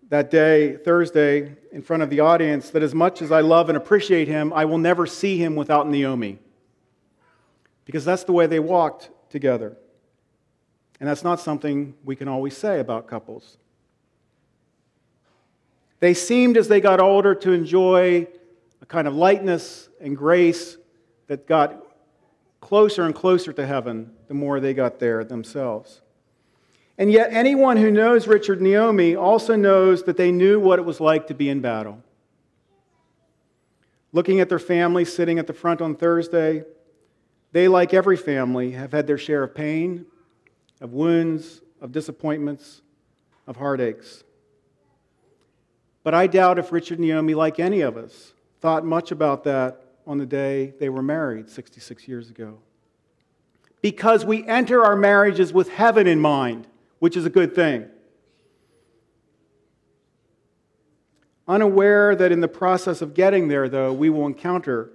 that 0.10 0.30
day, 0.30 0.78
Thursday, 0.78 1.56
in 1.72 1.82
front 1.82 2.04
of 2.04 2.10
the 2.10 2.20
audience, 2.20 2.70
that 2.70 2.84
as 2.84 2.94
much 2.94 3.22
as 3.22 3.32
I 3.32 3.41
love 3.41 3.70
and 3.70 3.78
appreciate 3.78 4.28
him, 4.28 4.54
I 4.54 4.65
will 4.65 4.78
never 4.78 5.08
see 5.08 5.38
him 5.38 5.56
without 5.56 5.89
Naomi. 5.89 6.39
Because 7.86 8.06
that's 8.06 8.24
the 8.24 8.32
way 8.32 8.48
they 8.48 8.60
walked 8.60 9.10
together. 9.30 9.78
And 11.00 11.10
that's 11.10 11.24
not 11.24 11.39
something 11.39 11.96
we 12.04 12.15
can 12.15 12.28
always 12.28 12.56
say 12.56 12.80
about 12.80 13.08
couples. 13.08 13.58
They 16.00 16.13
seemed, 16.13 16.58
as 16.58 16.68
they 16.68 16.82
got 16.82 17.00
older, 17.00 17.34
to 17.36 17.52
enjoy 17.52 18.28
a 18.82 18.86
kind 18.86 19.08
of 19.08 19.15
lightness 19.15 19.89
and 20.00 20.15
grace 20.15 20.78
that 21.28 21.48
got 21.48 21.84
closer 22.62 23.04
and 23.04 23.15
closer 23.15 23.52
to 23.54 23.65
heaven 23.65 24.12
the 24.28 24.34
more 24.34 24.60
they 24.60 24.74
got 24.74 25.00
there 25.00 25.24
themselves. 25.24 26.02
And 26.98 27.12
yet, 27.12 27.30
anyone 27.32 27.78
who 27.78 27.92
knows 27.92 28.26
Richard 28.26 28.62
Naomi 28.62 29.16
also 29.16 29.56
knows 29.56 30.04
that 30.04 30.16
they 30.16 30.32
knew 30.32 30.60
what 30.60 30.80
it 30.80 30.84
was 30.84 31.02
like 31.02 31.28
to 31.28 31.34
be 31.34 31.50
in 31.50 31.60
battle. 31.60 32.02
Looking 34.14 34.40
at 34.40 34.48
their 34.48 34.60
family 34.60 35.04
sitting 35.04 35.38
at 35.38 35.46
the 35.46 35.54
front 35.54 35.82
on 35.82 35.96
Thursday, 35.96 36.64
they, 37.52 37.68
like 37.68 37.94
every 37.94 38.16
family, 38.16 38.72
have 38.72 38.94
had 38.94 39.08
their 39.08 39.18
share 39.18 39.44
of 39.44 39.54
pain, 39.54 40.06
of 40.80 40.94
wounds, 40.94 41.62
of 41.82 41.92
disappointments, 41.92 42.82
of 43.46 43.58
heartaches. 43.58 44.24
But 46.04 46.14
I 46.14 46.28
doubt 46.28 46.60
if 46.60 46.72
Richard 46.72 47.00
Naomi, 47.00 47.34
like 47.34 47.60
any 47.60 47.82
of 47.82 47.98
us, 47.98 48.34
thought 48.62 48.86
much 48.86 49.12
about 49.12 49.44
that 49.44 49.82
on 50.08 50.18
the 50.18 50.26
day 50.26 50.74
they 50.80 50.88
were 50.88 51.02
married 51.02 51.50
66 51.50 52.08
years 52.08 52.30
ago. 52.30 52.60
Because 53.82 54.24
we 54.24 54.48
enter 54.48 54.84
our 54.84 54.96
marriages 54.96 55.52
with 55.52 55.70
heaven 55.70 56.08
in 56.08 56.20
mind 56.20 56.68
which 57.00 57.18
is 57.18 57.26
a 57.26 57.30
good 57.30 57.54
thing. 57.54 57.88
Unaware 61.48 62.16
that 62.16 62.32
in 62.32 62.40
the 62.40 62.48
process 62.48 63.02
of 63.02 63.14
getting 63.14 63.48
there, 63.48 63.70
though, 63.70 63.94
we 63.94 64.10
will 64.10 64.26
encounter 64.26 64.92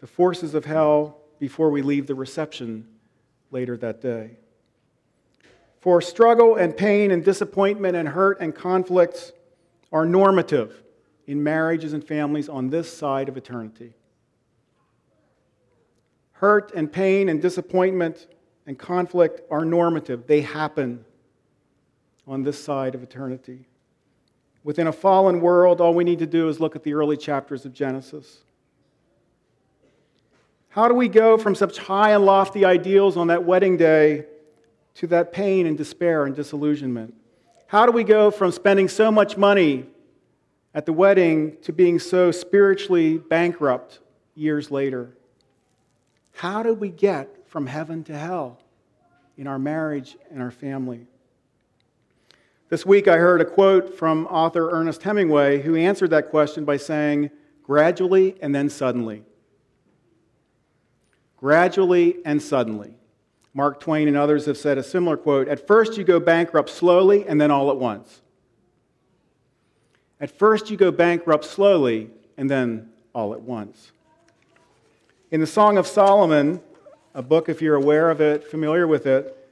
the 0.00 0.06
forces 0.06 0.54
of 0.54 0.64
hell 0.64 1.18
before 1.38 1.70
we 1.70 1.82
leave 1.82 2.06
the 2.06 2.14
reception 2.14 2.86
later 3.50 3.76
that 3.76 4.00
day. 4.00 4.30
For 5.80 6.00
struggle 6.00 6.56
and 6.56 6.74
pain 6.74 7.10
and 7.10 7.22
disappointment 7.22 7.96
and 7.96 8.08
hurt 8.08 8.40
and 8.40 8.54
conflicts 8.54 9.32
are 9.92 10.06
normative 10.06 10.82
in 11.26 11.42
marriages 11.42 11.92
and 11.92 12.02
families 12.02 12.48
on 12.48 12.70
this 12.70 12.90
side 12.90 13.28
of 13.28 13.36
eternity. 13.36 13.92
Hurt 16.32 16.72
and 16.74 16.90
pain 16.90 17.28
and 17.28 17.40
disappointment 17.40 18.26
and 18.66 18.78
conflict 18.78 19.42
are 19.50 19.64
normative, 19.64 20.26
they 20.26 20.40
happen 20.40 21.04
on 22.26 22.42
this 22.42 22.62
side 22.62 22.94
of 22.94 23.02
eternity. 23.02 23.66
Within 24.62 24.86
a 24.86 24.92
fallen 24.92 25.40
world, 25.40 25.80
all 25.80 25.94
we 25.94 26.04
need 26.04 26.20
to 26.20 26.26
do 26.26 26.48
is 26.48 26.58
look 26.58 26.74
at 26.74 26.82
the 26.82 26.94
early 26.94 27.16
chapters 27.16 27.66
of 27.66 27.74
Genesis. 27.74 28.38
How 30.70 30.88
do 30.88 30.94
we 30.94 31.08
go 31.08 31.36
from 31.36 31.54
such 31.54 31.78
high 31.78 32.10
and 32.12 32.24
lofty 32.24 32.64
ideals 32.64 33.16
on 33.16 33.28
that 33.28 33.44
wedding 33.44 33.76
day 33.76 34.24
to 34.94 35.06
that 35.08 35.32
pain 35.32 35.66
and 35.66 35.76
despair 35.76 36.24
and 36.24 36.34
disillusionment? 36.34 37.14
How 37.66 37.86
do 37.86 37.92
we 37.92 38.04
go 38.04 38.30
from 38.30 38.50
spending 38.50 38.88
so 38.88 39.12
much 39.12 39.36
money 39.36 39.86
at 40.74 40.86
the 40.86 40.92
wedding 40.92 41.56
to 41.62 41.72
being 41.72 41.98
so 41.98 42.30
spiritually 42.30 43.18
bankrupt 43.18 44.00
years 44.34 44.70
later? 44.70 45.10
How 46.32 46.62
do 46.62 46.74
we 46.74 46.88
get 46.88 47.28
from 47.46 47.66
heaven 47.66 48.02
to 48.04 48.16
hell 48.16 48.58
in 49.36 49.46
our 49.46 49.58
marriage 49.58 50.16
and 50.30 50.42
our 50.42 50.50
family? 50.50 51.06
This 52.70 52.86
week 52.86 53.08
I 53.08 53.18
heard 53.18 53.42
a 53.42 53.44
quote 53.44 53.98
from 53.98 54.26
author 54.26 54.70
Ernest 54.70 55.02
Hemingway 55.02 55.60
who 55.60 55.76
answered 55.76 56.10
that 56.10 56.30
question 56.30 56.64
by 56.64 56.78
saying, 56.78 57.30
gradually 57.62 58.36
and 58.40 58.54
then 58.54 58.70
suddenly. 58.70 59.22
Gradually 61.36 62.16
and 62.24 62.40
suddenly. 62.40 62.96
Mark 63.52 63.80
Twain 63.80 64.08
and 64.08 64.16
others 64.16 64.46
have 64.46 64.56
said 64.56 64.78
a 64.78 64.82
similar 64.82 65.18
quote 65.18 65.46
At 65.46 65.66
first 65.66 65.98
you 65.98 66.04
go 66.04 66.18
bankrupt 66.18 66.70
slowly 66.70 67.26
and 67.28 67.38
then 67.38 67.50
all 67.50 67.70
at 67.70 67.76
once. 67.76 68.22
At 70.18 70.30
first 70.30 70.70
you 70.70 70.78
go 70.78 70.90
bankrupt 70.90 71.44
slowly 71.44 72.10
and 72.38 72.50
then 72.50 72.88
all 73.14 73.34
at 73.34 73.42
once. 73.42 73.92
In 75.30 75.40
the 75.40 75.46
Song 75.46 75.76
of 75.76 75.86
Solomon, 75.86 76.62
a 77.12 77.22
book, 77.22 77.50
if 77.50 77.60
you're 77.60 77.74
aware 77.74 78.10
of 78.10 78.22
it, 78.22 78.50
familiar 78.50 78.86
with 78.86 79.06
it, 79.06 79.43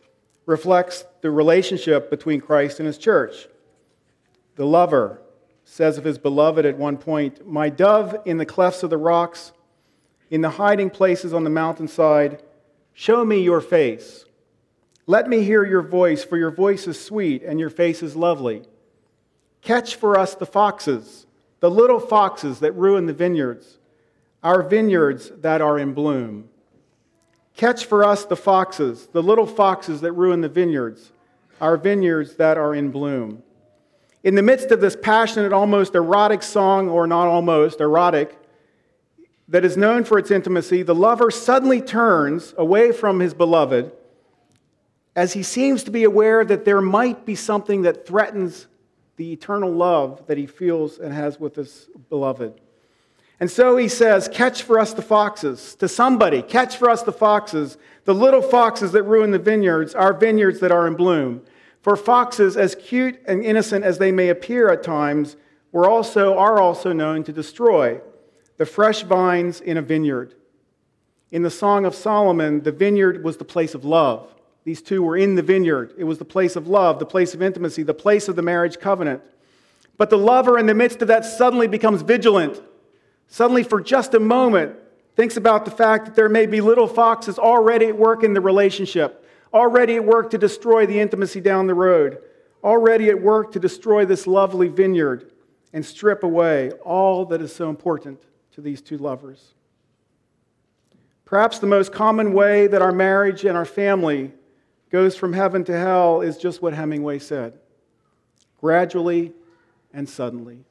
reflects 0.47 1.05
the 1.21 1.31
relationship 1.31 2.11
between 2.11 2.41
Christ 2.41 2.81
and 2.81 2.87
his 2.87 2.99
church. 2.99 3.49
The 4.57 4.67
lover 4.67 5.23
says 5.65 5.99
of 5.99 6.05
his 6.05 6.19
beloved 6.19 6.67
at 6.67 6.77
one 6.77 6.97
point, 6.97 7.47
My 7.47 7.69
dove 7.69 8.17
in 8.25 8.39
the 8.39 8.47
clefts 8.47 8.83
of 8.83 8.91
the 8.91 8.99
rocks, 8.99 9.53
in 10.31 10.41
the 10.41 10.51
hiding 10.51 10.91
places 10.91 11.33
on 11.33 11.45
the 11.45 11.51
mountainside, 11.51 12.43
show 12.93 13.25
me 13.25 13.43
your 13.43 13.61
face. 13.61 14.25
Let 15.07 15.29
me 15.29 15.43
hear 15.43 15.65
your 15.65 15.83
voice, 15.83 16.25
for 16.25 16.37
your 16.37 16.51
voice 16.51 16.87
is 16.87 17.03
sweet 17.03 17.43
and 17.43 17.59
your 17.59 17.71
face 17.71 18.03
is 18.03 18.17
lovely. 18.17 18.63
Catch 19.61 19.97
for 19.97 20.19
us 20.19 20.35
the 20.35 20.47
foxes, 20.47 21.27
the 21.61 21.71
little 21.71 22.01
foxes 22.01 22.61
that 22.61 22.73
ruin 22.73 23.07
the 23.07 23.13
vineyards, 23.13 23.79
our 24.43 24.63
vineyards 24.63 25.31
that 25.41 25.61
are 25.61 25.79
in 25.79 25.93
bloom. 25.93 26.49
Catch 27.63 27.85
for 27.85 28.03
us 28.03 28.25
the 28.25 28.35
foxes, 28.35 29.07
the 29.13 29.23
little 29.23 29.47
foxes 29.47 30.01
that 30.01 30.11
ruin 30.15 30.41
the 30.41 30.49
vineyards, 30.49 31.13
our 31.61 31.77
vineyards 31.77 32.35
that 32.35 32.59
are 32.59 32.75
in 32.75 32.91
bloom. 32.91 33.41
In 34.25 34.35
the 34.35 34.43
midst 34.43 34.73
of 34.73 34.81
this 34.81 34.97
passionate, 35.01 35.53
almost 35.53 35.95
erotic 35.95 36.43
song, 36.43 36.89
or 36.89 37.07
not 37.07 37.29
almost, 37.29 37.81
erotic, 37.81 38.37
that 39.47 39.65
is 39.65 39.77
known 39.77 40.03
for 40.03 40.19
its 40.19 40.33
intimacy, 40.33 40.83
the 40.83 40.93
lover 40.93 41.31
suddenly 41.31 41.81
turns 41.81 42.53
away 42.59 42.91
from 42.91 43.21
his 43.21 43.33
beloved 43.33 43.93
as 45.15 45.35
he 45.35 45.45
seems 45.45 45.85
to 45.85 45.93
be 45.93 46.03
aware 46.03 46.45
that 46.45 46.65
there 46.65 46.81
might 46.81 47.25
be 47.25 47.37
something 47.37 47.83
that 47.83 48.05
threatens 48.05 48.67
the 49.15 49.31
eternal 49.31 49.71
love 49.71 50.27
that 50.27 50.37
he 50.37 50.49
feels 50.49 50.99
and 50.99 51.15
has 51.15 51.39
with 51.39 51.55
his 51.55 51.89
beloved. 52.09 52.61
And 53.43 53.51
so 53.51 53.77
he 53.77 53.89
says, 53.89 54.29
Catch 54.29 54.63
for 54.63 54.79
us 54.79 54.95
the 54.95 55.03
foxes, 55.03 55.75
to 55.81 55.89
somebody, 55.89 56.43
catch 56.43 56.77
for 56.77 56.89
us 56.89 57.03
the 57.03 57.11
foxes, 57.11 57.77
the 58.05 58.15
little 58.15 58.41
foxes 58.41 58.93
that 58.93 59.03
ruin 59.03 59.33
the 59.33 59.39
vineyards, 59.41 59.97
our 59.97 60.13
vineyards 60.15 60.61
that 60.61 60.71
are 60.71 60.87
in 60.87 60.95
bloom. 60.95 61.43
For 61.81 61.97
foxes, 61.97 62.57
as 62.57 62.77
cute 62.77 63.19
and 63.27 63.45
innocent 63.45 63.85
as 63.85 63.99
they 63.99 64.13
may 64.13 64.29
appear 64.29 64.71
at 64.71 64.85
times, 64.85 65.35
were 65.73 65.91
also, 65.91 66.39
are 66.39 66.61
also 66.61 66.93
known 66.93 67.25
to 67.25 67.33
destroy 67.33 68.01
the 68.59 68.65
fresh 68.65 69.03
vines 69.03 69.61
in 69.61 69.77
a 69.77 69.83
vineyard. 69.83 70.37
In 71.33 71.43
the 71.43 71.51
Song 71.51 71.85
of 71.85 71.97
Solomon, 71.97 72.63
the 72.63 72.71
vineyard 72.71 73.25
was 73.25 73.39
the 73.39 73.45
place 73.45 73.75
of 73.75 73.85
love. 73.85 74.33
These 74.63 74.83
two 74.83 75.03
were 75.03 75.17
in 75.17 75.35
the 75.35 75.43
vineyard. 75.43 75.95
It 75.99 76.05
was 76.05 76.19
the 76.19 76.25
place 76.25 76.55
of 76.55 76.69
love, 76.69 77.01
the 77.01 77.07
place 77.07 77.35
of 77.35 77.43
intimacy, 77.43 77.83
the 77.83 77.93
place 77.93 78.29
of 78.29 78.37
the 78.37 78.43
marriage 78.43 78.79
covenant. 78.79 79.21
But 79.97 80.11
the 80.11 80.17
lover, 80.17 80.61
in 80.61 80.67
the 80.67 80.75
midst 80.75 81.03
of 81.03 81.09
that, 81.09 81.25
suddenly 81.25 81.67
becomes 81.67 82.03
vigilant 82.03 82.63
suddenly, 83.33 83.63
for 83.63 83.81
just 83.81 84.13
a 84.13 84.21
moment, 84.21 84.77
thinks 85.17 85.39
about 85.39 85.65
the 85.65 85.71
fact 85.71 86.05
that 86.05 86.15
there 86.15 86.29
may 86.29 86.45
be 86.45 86.61
little 86.61 86.87
foxes 86.87 87.39
already 87.39 87.87
at 87.87 87.97
work 87.97 88.23
in 88.23 88.35
the 88.35 88.41
relationship, 88.43 89.27
already 89.55 89.97
at 89.97 90.05
work 90.05 90.31
to 90.31 90.39
destroy 90.39 90.85
the 90.85 91.01
intimacy 91.01 91.41
down 91.41 91.67
the 91.67 91.75
road, 91.75 92.19
already 92.63 93.09
at 93.09 93.23
work 93.23 93.51
to 93.51 93.59
destroy 93.59 94.05
this 94.05 94.27
lovely 94.27 94.69
vineyard 94.69 95.33
and 95.73 95.85
strip 95.85 96.23
away 96.23 96.71
all 96.85 97.25
that 97.25 97.41
is 97.41 97.55
so 97.55 97.71
important 97.71 98.21
to 98.53 98.61
these 98.61 98.83
two 98.83 98.99
lovers. 98.99 99.55
Perhaps 101.25 101.59
the 101.59 101.67
most 101.67 101.91
common 101.91 102.35
way 102.35 102.67
that 102.67 102.83
our 102.83 102.93
marriage 102.93 103.47
and 103.47 103.57
our 103.57 103.65
family 103.65 104.31
goes 104.91 105.17
from 105.17 105.33
heaven 105.33 105.65
to 105.65 105.73
hell 105.79 106.21
is 106.21 106.37
just 106.37 106.61
what 106.61 106.75
Hemingway 106.75 107.19
said 107.19 107.59
gradually 108.61 109.33
and 109.95 110.07
suddenly. 110.07 110.65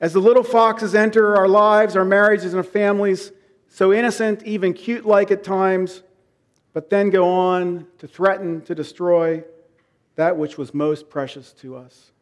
As 0.00 0.12
the 0.12 0.20
little 0.20 0.42
foxes 0.42 0.94
enter 0.94 1.36
our 1.36 1.48
lives, 1.48 1.96
our 1.96 2.04
marriages, 2.04 2.52
and 2.52 2.56
our 2.56 2.62
families, 2.62 3.32
so 3.68 3.92
innocent, 3.92 4.42
even 4.44 4.72
cute 4.72 5.06
like 5.06 5.30
at 5.30 5.42
times, 5.42 6.02
but 6.72 6.90
then 6.90 7.10
go 7.10 7.28
on 7.28 7.86
to 7.98 8.06
threaten 8.06 8.60
to 8.62 8.74
destroy 8.74 9.42
that 10.16 10.36
which 10.36 10.58
was 10.58 10.74
most 10.74 11.08
precious 11.08 11.52
to 11.52 11.76
us. 11.76 12.12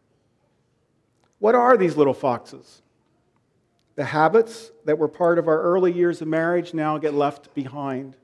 What 1.38 1.54
are 1.54 1.76
these 1.76 1.96
little 1.96 2.14
foxes? 2.14 2.82
The 3.96 4.04
habits 4.04 4.70
that 4.84 4.98
were 4.98 5.08
part 5.08 5.38
of 5.38 5.48
our 5.48 5.60
early 5.60 5.92
years 5.92 6.22
of 6.22 6.28
marriage 6.28 6.72
now 6.72 6.98
get 6.98 7.14
left 7.14 7.54
behind. 7.54 8.16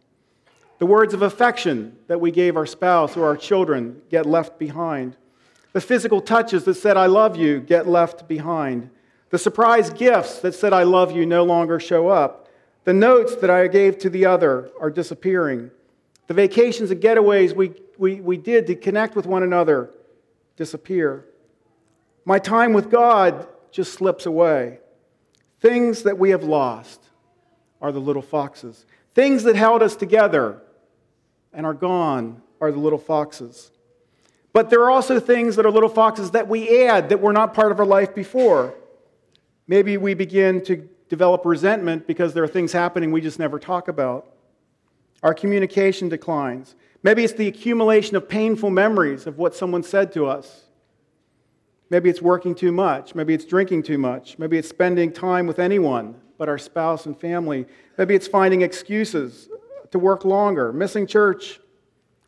The 0.78 0.86
words 0.86 1.12
of 1.12 1.22
affection 1.22 1.96
that 2.06 2.20
we 2.20 2.30
gave 2.30 2.56
our 2.56 2.66
spouse 2.66 3.16
or 3.16 3.26
our 3.26 3.36
children 3.36 4.00
get 4.08 4.24
left 4.24 4.58
behind. 4.58 5.16
The 5.72 5.80
physical 5.80 6.20
touches 6.20 6.64
that 6.64 6.74
said, 6.74 6.96
I 6.96 7.06
love 7.06 7.36
you, 7.36 7.60
get 7.60 7.86
left 7.86 8.28
behind. 8.28 8.90
The 9.30 9.38
surprise 9.38 9.90
gifts 9.90 10.40
that 10.40 10.54
said, 10.54 10.72
I 10.72 10.84
love 10.84 11.12
you, 11.12 11.26
no 11.26 11.44
longer 11.44 11.78
show 11.78 12.08
up. 12.08 12.48
The 12.84 12.94
notes 12.94 13.36
that 13.36 13.50
I 13.50 13.66
gave 13.68 13.98
to 13.98 14.10
the 14.10 14.24
other 14.24 14.70
are 14.80 14.90
disappearing. 14.90 15.70
The 16.26 16.34
vacations 16.34 16.90
and 16.90 17.00
getaways 17.00 17.54
we, 17.54 17.72
we, 17.98 18.20
we 18.20 18.36
did 18.36 18.66
to 18.68 18.74
connect 18.74 19.14
with 19.14 19.26
one 19.26 19.42
another 19.42 19.90
disappear. 20.56 21.26
My 22.24 22.38
time 22.38 22.72
with 22.72 22.90
God 22.90 23.46
just 23.70 23.92
slips 23.92 24.26
away. 24.26 24.78
Things 25.60 26.02
that 26.04 26.18
we 26.18 26.30
have 26.30 26.44
lost 26.44 27.00
are 27.80 27.92
the 27.92 28.00
little 28.00 28.22
foxes. 28.22 28.86
Things 29.14 29.42
that 29.44 29.56
held 29.56 29.82
us 29.82 29.96
together 29.96 30.62
and 31.52 31.66
are 31.66 31.74
gone 31.74 32.42
are 32.60 32.72
the 32.72 32.78
little 32.78 32.98
foxes. 32.98 33.70
But 34.52 34.70
there 34.70 34.80
are 34.82 34.90
also 34.90 35.20
things 35.20 35.56
that 35.56 35.66
are 35.66 35.70
little 35.70 35.88
foxes 35.88 36.32
that 36.32 36.48
we 36.48 36.86
add 36.86 37.10
that 37.10 37.20
were 37.20 37.32
not 37.32 37.54
part 37.54 37.72
of 37.72 37.80
our 37.80 37.86
life 37.86 38.14
before. 38.14 38.74
Maybe 39.68 39.96
we 39.96 40.14
begin 40.14 40.62
to 40.64 40.88
develop 41.08 41.44
resentment 41.44 42.06
because 42.06 42.34
there 42.34 42.42
are 42.42 42.48
things 42.48 42.72
happening 42.72 43.12
we 43.12 43.20
just 43.20 43.38
never 43.38 43.58
talk 43.58 43.88
about. 43.88 44.26
Our 45.22 45.34
communication 45.34 46.08
declines. 46.08 46.74
Maybe 47.02 47.22
it's 47.22 47.34
the 47.34 47.46
accumulation 47.46 48.16
of 48.16 48.28
painful 48.28 48.70
memories 48.70 49.26
of 49.26 49.38
what 49.38 49.54
someone 49.54 49.82
said 49.82 50.12
to 50.12 50.26
us. 50.26 50.64
Maybe 51.90 52.10
it's 52.10 52.20
working 52.20 52.54
too 52.54 52.72
much. 52.72 53.14
Maybe 53.14 53.34
it's 53.34 53.44
drinking 53.44 53.84
too 53.84 53.98
much. 53.98 54.38
Maybe 54.38 54.58
it's 54.58 54.68
spending 54.68 55.12
time 55.12 55.46
with 55.46 55.58
anyone 55.58 56.16
but 56.38 56.48
our 56.48 56.56
spouse 56.56 57.04
and 57.04 57.18
family. 57.20 57.66
Maybe 57.98 58.14
it's 58.14 58.28
finding 58.28 58.62
excuses 58.62 59.48
to 59.90 59.98
work 59.98 60.24
longer, 60.24 60.72
missing 60.72 61.06
church, 61.06 61.60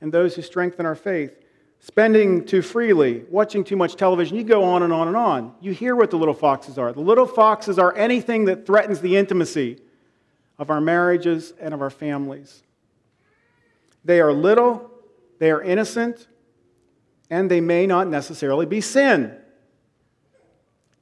and 0.00 0.12
those 0.12 0.35
who 0.35 0.42
strengthen 0.42 0.85
our 0.85 0.96
faith 0.96 1.38
spending 1.81 2.45
too 2.45 2.62
freely, 2.62 3.25
watching 3.31 3.64
too 3.64 3.77
much 3.77 3.97
television. 3.97 4.37
You 4.37 4.45
go 4.45 4.62
on 4.62 4.83
and 4.83 4.93
on 4.93 5.09
and 5.09 5.16
on. 5.16 5.55
You 5.61 5.73
hear 5.73 5.97
what 5.97 6.11
the 6.11 6.19
little 6.19 6.35
foxes 6.35 6.79
are. 6.79 6.93
The 6.93 7.01
little 7.01 7.27
foxes 7.27 7.79
are 7.79 7.97
anything 7.97 8.45
that 8.45 8.66
threatens 8.66 9.01
the 9.01 9.16
intimacy 9.16 9.79
of 10.59 10.71
our 10.71 10.81
marriages 10.81 11.55
and 11.59 11.73
of 11.73 11.81
our 11.81 11.90
families. 11.90 12.62
They 14.05 14.21
are 14.21 14.33
little, 14.33 14.90
they 15.38 15.51
are 15.51 15.62
innocent, 15.62 16.29
and 17.31 17.51
they 17.51 17.61
may 17.61 17.87
not 17.87 18.09
necessarily 18.09 18.66
be 18.66 18.83
sin. 18.83 19.37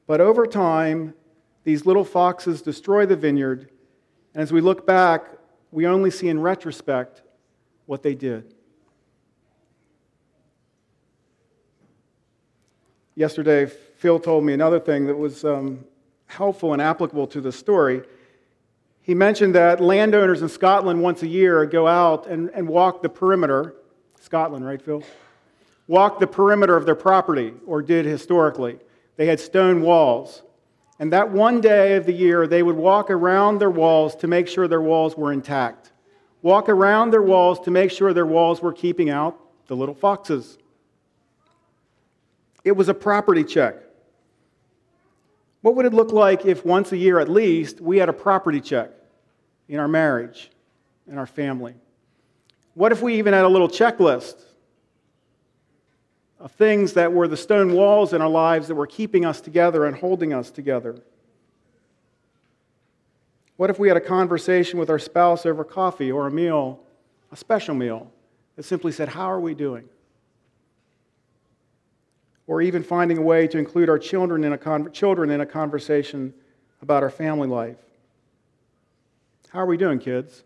But 0.06 0.20
over 0.20 0.46
time, 0.46 1.14
these 1.64 1.86
little 1.86 2.04
foxes 2.04 2.62
destroy 2.62 3.04
the 3.04 3.16
vineyard, 3.16 3.68
and 4.32 4.42
as 4.42 4.52
we 4.52 4.60
look 4.60 4.86
back, 4.86 5.26
we 5.70 5.86
only 5.86 6.10
see 6.10 6.28
in 6.28 6.40
retrospect 6.40 7.22
what 7.86 8.02
they 8.02 8.14
did. 8.14 8.54
Yesterday, 13.18 13.66
Phil 13.66 14.20
told 14.20 14.44
me 14.44 14.52
another 14.52 14.78
thing 14.78 15.06
that 15.08 15.16
was 15.16 15.44
um, 15.44 15.84
helpful 16.26 16.72
and 16.72 16.80
applicable 16.80 17.26
to 17.26 17.40
the 17.40 17.50
story. 17.50 18.02
He 19.02 19.12
mentioned 19.12 19.56
that 19.56 19.80
landowners 19.80 20.40
in 20.40 20.48
Scotland 20.48 21.02
once 21.02 21.22
a 21.24 21.26
year 21.26 21.66
go 21.66 21.88
out 21.88 22.28
and, 22.28 22.48
and 22.54 22.68
walk 22.68 23.02
the 23.02 23.08
perimeter, 23.08 23.74
Scotland, 24.20 24.64
right, 24.64 24.80
Phil? 24.80 25.02
Walk 25.88 26.20
the 26.20 26.28
perimeter 26.28 26.76
of 26.76 26.86
their 26.86 26.94
property, 26.94 27.54
or 27.66 27.82
did 27.82 28.04
historically. 28.04 28.78
They 29.16 29.26
had 29.26 29.40
stone 29.40 29.82
walls. 29.82 30.42
And 31.00 31.12
that 31.12 31.32
one 31.32 31.60
day 31.60 31.96
of 31.96 32.06
the 32.06 32.12
year, 32.12 32.46
they 32.46 32.62
would 32.62 32.76
walk 32.76 33.10
around 33.10 33.58
their 33.58 33.70
walls 33.70 34.14
to 34.16 34.28
make 34.28 34.46
sure 34.46 34.68
their 34.68 34.82
walls 34.82 35.16
were 35.16 35.32
intact. 35.32 35.90
Walk 36.42 36.68
around 36.68 37.10
their 37.10 37.22
walls 37.22 37.58
to 37.60 37.72
make 37.72 37.90
sure 37.90 38.12
their 38.12 38.26
walls 38.26 38.62
were 38.62 38.72
keeping 38.72 39.10
out 39.10 39.40
the 39.66 39.74
little 39.74 39.94
foxes. 39.94 40.58
It 42.64 42.72
was 42.72 42.88
a 42.88 42.94
property 42.94 43.44
check. 43.44 43.76
What 45.62 45.74
would 45.74 45.86
it 45.86 45.94
look 45.94 46.12
like 46.12 46.46
if 46.46 46.64
once 46.64 46.92
a 46.92 46.96
year 46.96 47.18
at 47.18 47.28
least 47.28 47.80
we 47.80 47.98
had 47.98 48.08
a 48.08 48.12
property 48.12 48.60
check 48.60 48.90
in 49.68 49.78
our 49.78 49.88
marriage, 49.88 50.50
in 51.06 51.18
our 51.18 51.26
family? 51.26 51.74
What 52.74 52.92
if 52.92 53.02
we 53.02 53.16
even 53.16 53.32
had 53.32 53.44
a 53.44 53.48
little 53.48 53.68
checklist 53.68 54.36
of 56.38 56.52
things 56.52 56.92
that 56.92 57.12
were 57.12 57.26
the 57.26 57.36
stone 57.36 57.72
walls 57.72 58.12
in 58.12 58.22
our 58.22 58.28
lives 58.28 58.68
that 58.68 58.76
were 58.76 58.86
keeping 58.86 59.24
us 59.24 59.40
together 59.40 59.84
and 59.84 59.96
holding 59.96 60.32
us 60.32 60.50
together? 60.50 61.00
What 63.56 63.70
if 63.70 63.78
we 63.80 63.88
had 63.88 63.96
a 63.96 64.00
conversation 64.00 64.78
with 64.78 64.88
our 64.88 65.00
spouse 65.00 65.44
over 65.44 65.64
coffee 65.64 66.12
or 66.12 66.28
a 66.28 66.30
meal, 66.30 66.78
a 67.32 67.36
special 67.36 67.74
meal, 67.74 68.12
that 68.54 68.62
simply 68.62 68.92
said, 68.92 69.08
How 69.08 69.28
are 69.28 69.40
we 69.40 69.54
doing? 69.54 69.88
Or 72.48 72.62
even 72.62 72.82
finding 72.82 73.18
a 73.18 73.22
way 73.22 73.46
to 73.46 73.58
include 73.58 73.88
our 73.88 73.98
children 73.98 74.42
in 74.42 74.54
a, 74.54 74.58
con- 74.58 74.90
children 74.90 75.30
in 75.30 75.42
a 75.42 75.46
conversation 75.46 76.32
about 76.80 77.02
our 77.02 77.10
family 77.10 77.46
life. 77.46 77.76
How 79.50 79.60
are 79.60 79.66
we 79.66 79.76
doing, 79.76 79.98
kids? 79.98 80.42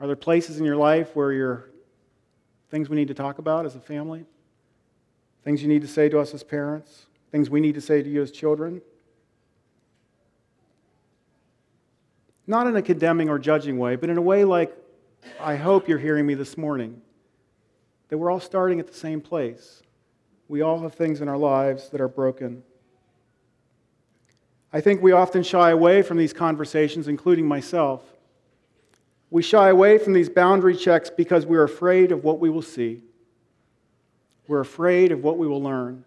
Are 0.00 0.08
there 0.08 0.16
places 0.16 0.58
in 0.58 0.64
your 0.64 0.76
life 0.76 1.14
where 1.14 1.32
you're 1.32 1.70
things 2.70 2.90
we 2.90 2.96
need 2.96 3.08
to 3.08 3.14
talk 3.14 3.38
about 3.38 3.64
as 3.64 3.76
a 3.76 3.80
family? 3.80 4.24
Things 5.44 5.62
you 5.62 5.68
need 5.68 5.82
to 5.82 5.88
say 5.88 6.08
to 6.08 6.18
us 6.18 6.34
as 6.34 6.42
parents? 6.42 7.06
Things 7.30 7.48
we 7.48 7.60
need 7.60 7.76
to 7.76 7.80
say 7.80 8.02
to 8.02 8.08
you 8.08 8.20
as 8.20 8.32
children? 8.32 8.82
Not 12.48 12.66
in 12.66 12.74
a 12.74 12.82
condemning 12.82 13.28
or 13.28 13.38
judging 13.38 13.78
way, 13.78 13.94
but 13.94 14.10
in 14.10 14.18
a 14.18 14.22
way 14.22 14.42
like 14.44 14.76
I 15.40 15.54
hope 15.54 15.88
you're 15.88 15.98
hearing 15.98 16.26
me 16.26 16.34
this 16.34 16.58
morning 16.58 17.00
that 18.08 18.18
we're 18.18 18.30
all 18.30 18.40
starting 18.40 18.80
at 18.80 18.88
the 18.88 18.94
same 18.94 19.20
place. 19.20 19.83
We 20.48 20.62
all 20.62 20.80
have 20.80 20.94
things 20.94 21.20
in 21.20 21.28
our 21.28 21.38
lives 21.38 21.88
that 21.90 22.00
are 22.00 22.08
broken. 22.08 22.62
I 24.72 24.80
think 24.80 25.02
we 25.02 25.12
often 25.12 25.42
shy 25.42 25.70
away 25.70 26.02
from 26.02 26.16
these 26.16 26.32
conversations, 26.32 27.08
including 27.08 27.46
myself. 27.46 28.02
We 29.30 29.42
shy 29.42 29.68
away 29.68 29.98
from 29.98 30.12
these 30.12 30.28
boundary 30.28 30.76
checks 30.76 31.10
because 31.10 31.46
we're 31.46 31.64
afraid 31.64 32.12
of 32.12 32.24
what 32.24 32.40
we 32.40 32.50
will 32.50 32.62
see. 32.62 33.02
We're 34.46 34.60
afraid 34.60 35.12
of 35.12 35.22
what 35.22 35.38
we 35.38 35.46
will 35.46 35.62
learn. 35.62 36.04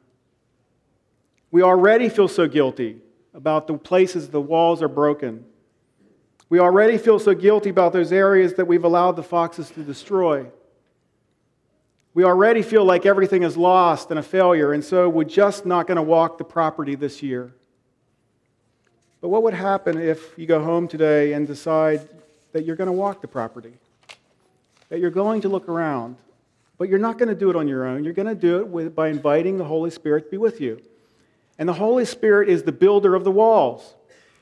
We 1.50 1.62
already 1.62 2.10
feel 2.10 2.28
so 2.28 2.48
guilty 2.48 2.98
about 3.34 3.68
the 3.68 3.78
places 3.78 4.30
the 4.30 4.42
walls 4.42 4.82
are 4.82 4.88
broken. 4.88 5.46
We 6.50 6.60
already 6.60 6.98
feel 6.98 7.20
so 7.20 7.34
guilty 7.34 7.70
about 7.70 7.94
those 7.94 8.12
areas 8.12 8.54
that 8.56 8.66
we've 8.66 8.84
allowed 8.84 9.14
the 9.14 9.24
foxes 9.24 9.70
to 9.72 9.84
destroy. 9.84 10.46
We 12.18 12.24
already 12.24 12.64
feel 12.64 12.84
like 12.84 13.06
everything 13.06 13.44
is 13.44 13.56
lost 13.56 14.10
and 14.10 14.18
a 14.18 14.24
failure, 14.24 14.74
and 14.74 14.84
so 14.84 15.08
we're 15.08 15.24
just 15.24 15.68
not 15.68 15.86
going 15.86 15.98
to 15.98 16.02
walk 16.02 16.40
the 16.40 16.44
property 16.44 16.96
this 16.96 17.22
year. 17.22 17.54
But 19.22 19.30
what 19.30 19.44
would 19.44 19.54
happen 19.54 20.02
if 20.02 20.36
you 20.36 20.48
go 20.48 20.64
home 20.64 20.88
today 20.88 21.34
and 21.34 21.46
decide 21.46 22.10
that 22.54 22.66
you're 22.66 22.76
going 22.76 22.88
to 22.88 22.92
walk 22.92 23.22
the 23.22 23.28
property? 23.28 23.74
That 24.90 25.00
you're 25.00 25.12
going 25.12 25.42
to 25.42 25.48
look 25.48 25.70
around, 25.70 26.16
but 26.80 26.90
you're 26.90 26.98
not 26.98 27.20
going 27.20 27.30
to 27.30 27.36
do 27.36 27.52
it 27.52 27.56
on 27.56 27.68
your 27.68 27.86
own. 27.86 28.04
You're 28.04 28.14
going 28.14 28.28
to 28.28 28.34
do 28.34 28.62
it 28.62 28.68
with, 28.68 28.96
by 28.96 29.10
inviting 29.10 29.60
the 29.60 29.66
Holy 29.66 29.92
Spirit 29.92 30.24
to 30.24 30.32
be 30.32 30.38
with 30.38 30.60
you. 30.60 30.82
And 31.60 31.70
the 31.70 31.74
Holy 31.74 32.06
Spirit 32.06 32.50
is 32.50 32.64
the 32.64 32.72
builder 32.72 33.14
of 33.14 33.26
the 33.26 33.32
walls. 33.32 33.94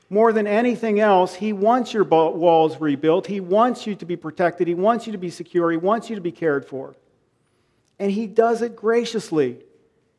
More 0.08 0.32
than 0.32 0.46
anything 0.46 0.98
else, 0.98 1.34
He 1.34 1.52
wants 1.52 1.92
your 1.92 2.04
walls 2.04 2.80
rebuilt. 2.80 3.26
He 3.26 3.40
wants 3.40 3.86
you 3.86 3.94
to 3.96 4.06
be 4.06 4.16
protected. 4.16 4.66
He 4.66 4.72
wants 4.72 5.04
you 5.04 5.12
to 5.12 5.18
be 5.18 5.28
secure. 5.28 5.70
He 5.70 5.76
wants 5.76 6.08
you 6.08 6.14
to 6.16 6.22
be 6.22 6.32
cared 6.32 6.64
for. 6.64 6.94
And 7.98 8.10
He 8.10 8.26
does 8.26 8.62
it 8.62 8.76
graciously. 8.76 9.58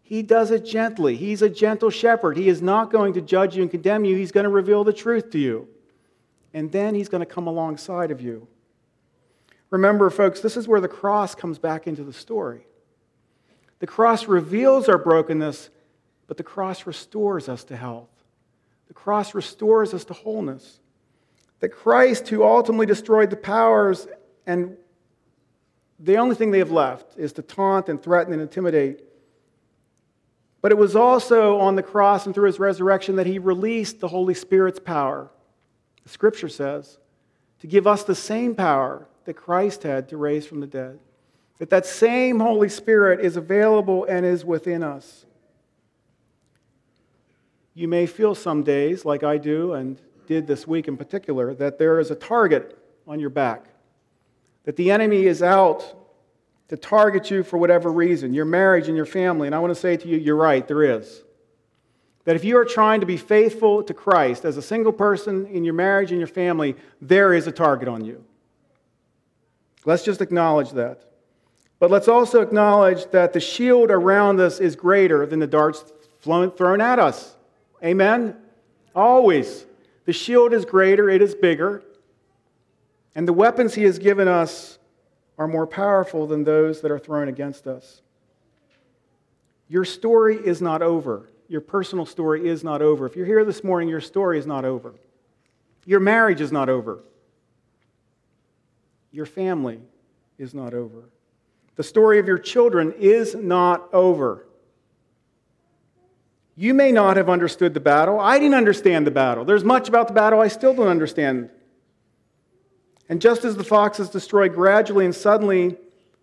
He 0.02 0.24
does 0.24 0.52
it 0.52 0.66
gently. 0.66 1.16
He's 1.16 1.42
a 1.42 1.50
gentle 1.50 1.90
shepherd. 1.90 2.38
He 2.38 2.48
is 2.48 2.62
not 2.62 2.92
going 2.92 3.14
to 3.14 3.22
judge 3.22 3.56
you 3.56 3.62
and 3.62 3.70
condemn 3.70 4.06
you. 4.06 4.16
He's 4.16 4.32
going 4.32 4.46
to 4.46 4.50
reveal 4.50 4.84
the 4.84 4.94
truth 4.94 5.32
to 5.32 5.40
you. 5.40 5.68
And 6.54 6.72
then 6.72 6.96
He's 6.96 7.10
going 7.10 7.20
to 7.20 7.26
come 7.26 7.48
alongside 7.48 8.10
of 8.10 8.22
you. 8.22 8.48
Remember, 9.70 10.10
folks, 10.10 10.40
this 10.40 10.56
is 10.56 10.68
where 10.68 10.80
the 10.80 10.88
cross 10.88 11.36
comes 11.36 11.60
back 11.60 11.88
into 11.88 12.04
the 12.04 12.14
story. 12.14 12.66
The 13.80 13.88
cross 13.88 14.28
reveals 14.28 14.88
our 14.88 14.98
brokenness, 14.98 15.70
but 16.26 16.38
the 16.38 16.44
cross 16.44 16.88
restores 16.88 17.50
us 17.50 17.64
to 17.66 17.76
health. 17.76 18.10
The 18.88 18.94
cross 18.94 19.36
restores 19.36 19.94
us 19.94 20.06
to 20.06 20.14
wholeness. 20.14 20.80
That 21.60 21.70
Christ, 21.70 22.30
who 22.30 22.44
ultimately 22.44 22.86
destroyed 22.86 23.30
the 23.30 23.36
powers, 23.36 24.08
and 24.46 24.78
the 26.00 26.18
only 26.18 26.36
thing 26.36 26.52
they 26.52 26.60
have 26.60 26.72
left 26.72 27.18
is 27.18 27.34
to 27.34 27.42
taunt 27.42 27.90
and 27.90 28.02
threaten 28.02 28.34
and 28.34 28.42
intimidate. 28.42 29.04
But 30.62 30.72
it 30.72 30.78
was 30.78 30.96
also 30.96 31.60
on 31.60 31.76
the 31.76 31.84
cross 31.84 32.26
and 32.26 32.36
through 32.36 32.48
his 32.48 32.60
resurrection 32.60 33.16
that 33.16 33.28
he 33.28 33.40
released 33.40 34.00
the 34.00 34.08
Holy 34.08 34.34
Spirit's 34.34 34.80
power, 34.80 35.30
the 36.04 36.10
scripture 36.10 36.50
says, 36.50 36.98
to 37.60 37.68
give 37.68 37.88
us 37.88 38.04
the 38.04 38.16
same 38.16 38.54
power 38.54 39.08
that 39.26 39.34
Christ 39.34 39.84
had 39.84 40.10
to 40.10 40.18
raise 40.18 40.46
from 40.46 40.60
the 40.60 40.68
dead. 40.68 41.00
That 41.58 41.70
that 41.72 41.86
same 41.86 42.40
Holy 42.40 42.70
Spirit 42.70 43.20
is 43.20 43.36
available 43.36 44.06
and 44.06 44.26
is 44.26 44.46
within 44.46 44.84
us. 44.84 45.26
You 47.74 47.88
may 47.88 48.06
feel 48.06 48.36
some 48.36 48.64
days, 48.64 49.06
like 49.06 49.24
I 49.24 49.38
do 49.38 49.74
and 49.74 50.00
did 50.28 50.48
this 50.48 50.68
week 50.68 50.88
in 50.88 50.98
particular, 50.98 51.54
that 51.56 51.78
there 51.80 52.00
is 52.00 52.12
a 52.12 52.16
target 52.16 52.78
on 53.08 53.20
your 53.20 53.30
back, 53.30 53.66
that 54.68 54.76
the 54.76 54.92
enemy 54.92 55.26
is 55.26 55.42
out 55.42 55.96
to 56.68 56.76
target 56.76 57.32
you 57.32 57.42
for 57.42 57.58
whatever 57.58 57.90
reason, 57.90 58.34
your 58.34 58.44
marriage 58.44 58.90
and 58.90 58.98
your 58.98 59.06
family. 59.06 59.48
And 59.48 59.56
I 59.56 59.60
want 59.60 59.74
to 59.74 59.80
say 59.80 59.96
to 59.96 60.08
you, 60.10 60.18
you're 60.18 60.36
right, 60.36 60.68
there 60.68 60.84
is. 60.84 61.24
That 62.26 62.36
if 62.36 62.44
you 62.44 62.58
are 62.58 62.66
trying 62.66 63.00
to 63.00 63.06
be 63.06 63.16
faithful 63.16 63.82
to 63.82 63.94
Christ 63.94 64.44
as 64.44 64.58
a 64.58 64.62
single 64.62 64.92
person 64.92 65.46
in 65.46 65.64
your 65.64 65.74
marriage 65.74 66.12
and 66.12 66.20
your 66.20 66.28
family, 66.28 66.76
there 67.02 67.34
is 67.34 67.48
a 67.48 67.52
target 67.54 67.88
on 67.88 68.04
you. 68.04 68.26
Let's 69.86 70.04
just 70.04 70.20
acknowledge 70.20 70.72
that. 70.72 71.14
But 71.80 71.90
let's 71.90 72.10
also 72.10 72.42
acknowledge 72.42 73.10
that 73.12 73.32
the 73.32 73.40
shield 73.40 73.90
around 73.90 74.42
us 74.42 74.60
is 74.60 74.76
greater 74.76 75.26
than 75.26 75.40
the 75.40 75.48
darts 75.48 75.86
thrown 76.20 76.82
at 76.82 77.00
us. 77.00 77.38
Amen? 77.82 78.36
Always. 78.94 79.66
The 80.04 80.12
shield 80.12 80.52
is 80.52 80.66
greater, 80.66 81.10
it 81.10 81.22
is 81.22 81.36
bigger. 81.36 81.84
And 83.18 83.28
the 83.28 83.34
weapons 83.34 83.74
he 83.74 83.84
has 83.86 83.98
given 83.98 84.28
us 84.28 84.78
are 85.40 85.48
more 85.48 85.66
powerful 85.66 86.28
than 86.28 86.44
those 86.44 86.82
that 86.82 86.92
are 86.92 87.00
thrown 87.00 87.28
against 87.28 87.66
us. 87.66 88.04
Your 89.68 89.86
story 89.86 90.38
is 90.38 90.62
not 90.62 90.84
over. 90.84 91.28
Your 91.48 91.62
personal 91.62 92.06
story 92.06 92.48
is 92.48 92.64
not 92.64 92.84
over. 92.84 93.08
If 93.08 93.16
you're 93.16 93.26
here 93.26 93.44
this 93.44 93.64
morning, 93.64 93.90
your 93.90 94.02
story 94.02 94.38
is 94.38 94.46
not 94.46 94.66
over. 94.66 94.94
Your 95.84 96.00
marriage 96.00 96.42
is 96.42 96.52
not 96.52 96.70
over. 96.70 97.00
Your 99.12 99.26
family 99.26 99.80
is 100.38 100.54
not 100.54 100.76
over. 100.76 101.10
The 101.76 101.84
story 101.84 102.20
of 102.20 102.28
your 102.28 102.38
children 102.38 102.94
is 103.00 103.34
not 103.34 103.92
over. 103.96 104.46
You 106.56 106.76
may 106.76 106.92
not 106.92 107.18
have 107.18 107.30
understood 107.32 107.74
the 107.74 107.80
battle. 107.80 108.20
I 108.20 108.38
didn't 108.38 108.54
understand 108.54 109.08
the 109.08 109.12
battle. 109.12 109.44
There's 109.44 109.64
much 109.64 109.90
about 109.90 110.08
the 110.08 110.14
battle 110.14 110.40
I 110.40 110.50
still 110.50 110.76
don't 110.76 110.88
understand. 110.88 111.50
And 113.10 113.22
just 113.22 113.46
as 113.46 113.56
the 113.56 113.64
fox 113.64 114.00
is 114.00 114.10
destroyed 114.10 114.54
gradually 114.54 115.06
and 115.06 115.16
suddenly, 115.16 115.78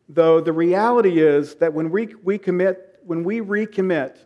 though, 0.08 0.40
the 0.40 0.52
reality 0.52 1.20
is 1.20 1.54
that 1.56 1.72
when 1.72 1.90
we, 1.90 2.14
we 2.22 2.38
commit, 2.38 3.00
when 3.04 3.24
we 3.24 3.40
recommit 3.40 4.18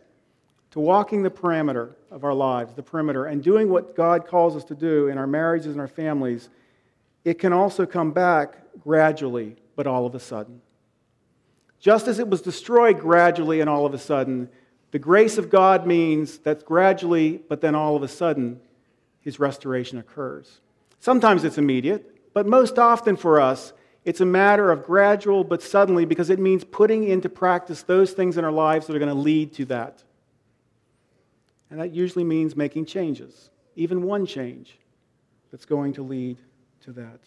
to 0.71 0.79
walking 0.79 1.23
the 1.23 1.31
perimeter 1.31 1.95
of 2.11 2.23
our 2.23 2.33
lives, 2.33 2.73
the 2.73 2.83
perimeter, 2.83 3.25
and 3.25 3.43
doing 3.43 3.69
what 3.69 3.95
God 3.95 4.27
calls 4.27 4.55
us 4.55 4.63
to 4.65 4.75
do 4.75 5.07
in 5.07 5.17
our 5.17 5.27
marriages 5.27 5.71
and 5.71 5.79
our 5.79 5.87
families, 5.87 6.49
it 7.23 7.39
can 7.39 7.53
also 7.53 7.85
come 7.85 8.11
back 8.11 8.57
gradually, 8.81 9.55
but 9.75 9.87
all 9.87 10.05
of 10.05 10.15
a 10.15 10.19
sudden. 10.19 10.61
Just 11.79 12.07
as 12.07 12.19
it 12.19 12.27
was 12.27 12.41
destroyed 12.41 12.99
gradually 12.99 13.61
and 13.61 13.69
all 13.69 13.85
of 13.85 13.93
a 13.93 13.97
sudden, 13.97 14.49
the 14.91 14.99
grace 14.99 15.37
of 15.37 15.49
God 15.49 15.87
means 15.87 16.39
that 16.39 16.65
gradually, 16.65 17.41
but 17.47 17.61
then 17.61 17.75
all 17.75 17.95
of 17.95 18.03
a 18.03 18.07
sudden, 18.07 18.59
his 19.21 19.39
restoration 19.39 19.97
occurs. 19.97 20.59
Sometimes 20.99 21.43
it's 21.43 21.57
immediate, 21.57 22.18
but 22.33 22.45
most 22.45 22.77
often 22.79 23.15
for 23.15 23.39
us, 23.39 23.73
it's 24.05 24.21
a 24.21 24.25
matter 24.25 24.71
of 24.71 24.85
gradual 24.85 25.43
but 25.43 25.61
suddenly 25.61 26.05
because 26.05 26.29
it 26.29 26.39
means 26.39 26.63
putting 26.63 27.03
into 27.03 27.29
practice 27.29 27.83
those 27.83 28.11
things 28.11 28.37
in 28.37 28.45
our 28.45 28.51
lives 28.51 28.87
that 28.87 28.95
are 28.95 28.99
going 28.99 29.13
to 29.13 29.19
lead 29.19 29.53
to 29.53 29.65
that. 29.65 30.03
And 31.69 31.79
that 31.79 31.91
usually 31.91 32.23
means 32.23 32.55
making 32.55 32.85
changes, 32.85 33.49
even 33.75 34.03
one 34.03 34.25
change 34.25 34.77
that's 35.51 35.65
going 35.65 35.93
to 35.93 36.03
lead 36.03 36.37
to 36.81 36.91
that. 36.93 37.19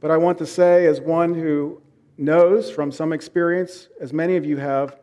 But 0.00 0.10
I 0.10 0.18
want 0.18 0.38
to 0.38 0.46
say, 0.46 0.86
as 0.86 1.00
one 1.00 1.34
who 1.34 1.80
knows 2.18 2.70
from 2.70 2.92
some 2.92 3.12
experience, 3.12 3.88
as 4.00 4.12
many 4.12 4.36
of 4.36 4.44
you 4.44 4.58
have, 4.58 4.98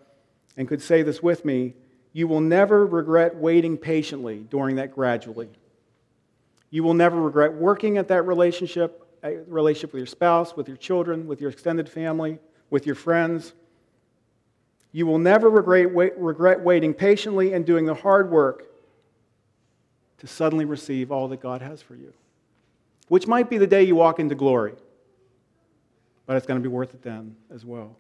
and 0.56 0.68
could 0.68 0.82
say 0.82 1.02
this 1.02 1.22
with 1.24 1.46
me, 1.46 1.74
you 2.12 2.28
will 2.28 2.42
never 2.42 2.86
regret 2.86 3.36
waiting 3.36 3.78
patiently 3.78 4.46
during 4.50 4.76
that 4.76 4.94
gradually. 4.94 5.50
You 6.74 6.82
will 6.84 6.96
never 6.96 7.22
regret 7.22 7.54
working 7.54 7.98
at 7.98 8.08
that 8.08 8.24
relationship, 8.24 9.08
relationship 9.48 9.94
with 9.94 10.00
your 10.00 10.08
spouse, 10.08 10.56
with 10.56 10.68
your 10.68 10.78
children, 10.78 11.28
with 11.28 11.40
your 11.40 11.52
extended 11.52 11.88
family, 11.88 12.40
with 12.72 12.88
your 12.88 12.96
friends. 12.96 13.54
You 14.92 15.06
will 15.06 15.20
never 15.20 15.50
regret, 15.50 16.18
regret 16.18 16.62
waiting 16.62 16.96
patiently 16.96 17.54
and 17.54 17.64
doing 17.64 17.86
the 17.86 17.94
hard 17.94 18.32
work 18.32 18.66
to 20.18 20.26
suddenly 20.26 20.66
receive 20.66 21.12
all 21.12 21.28
that 21.28 21.42
God 21.42 21.62
has 21.62 21.82
for 21.82 21.96
you, 21.96 22.12
which 23.08 23.28
might 23.28 23.50
be 23.50 23.60
the 23.60 23.68
day 23.68 23.84
you 23.84 23.96
walk 23.96 24.20
into 24.20 24.34
glory 24.34 24.74
but 26.26 26.38
it's 26.38 26.46
going 26.46 26.62
to 26.62 26.68
be 26.68 26.74
worth 26.74 26.94
it 26.94 27.02
then 27.02 27.36
as 27.54 27.66
well. 27.66 27.98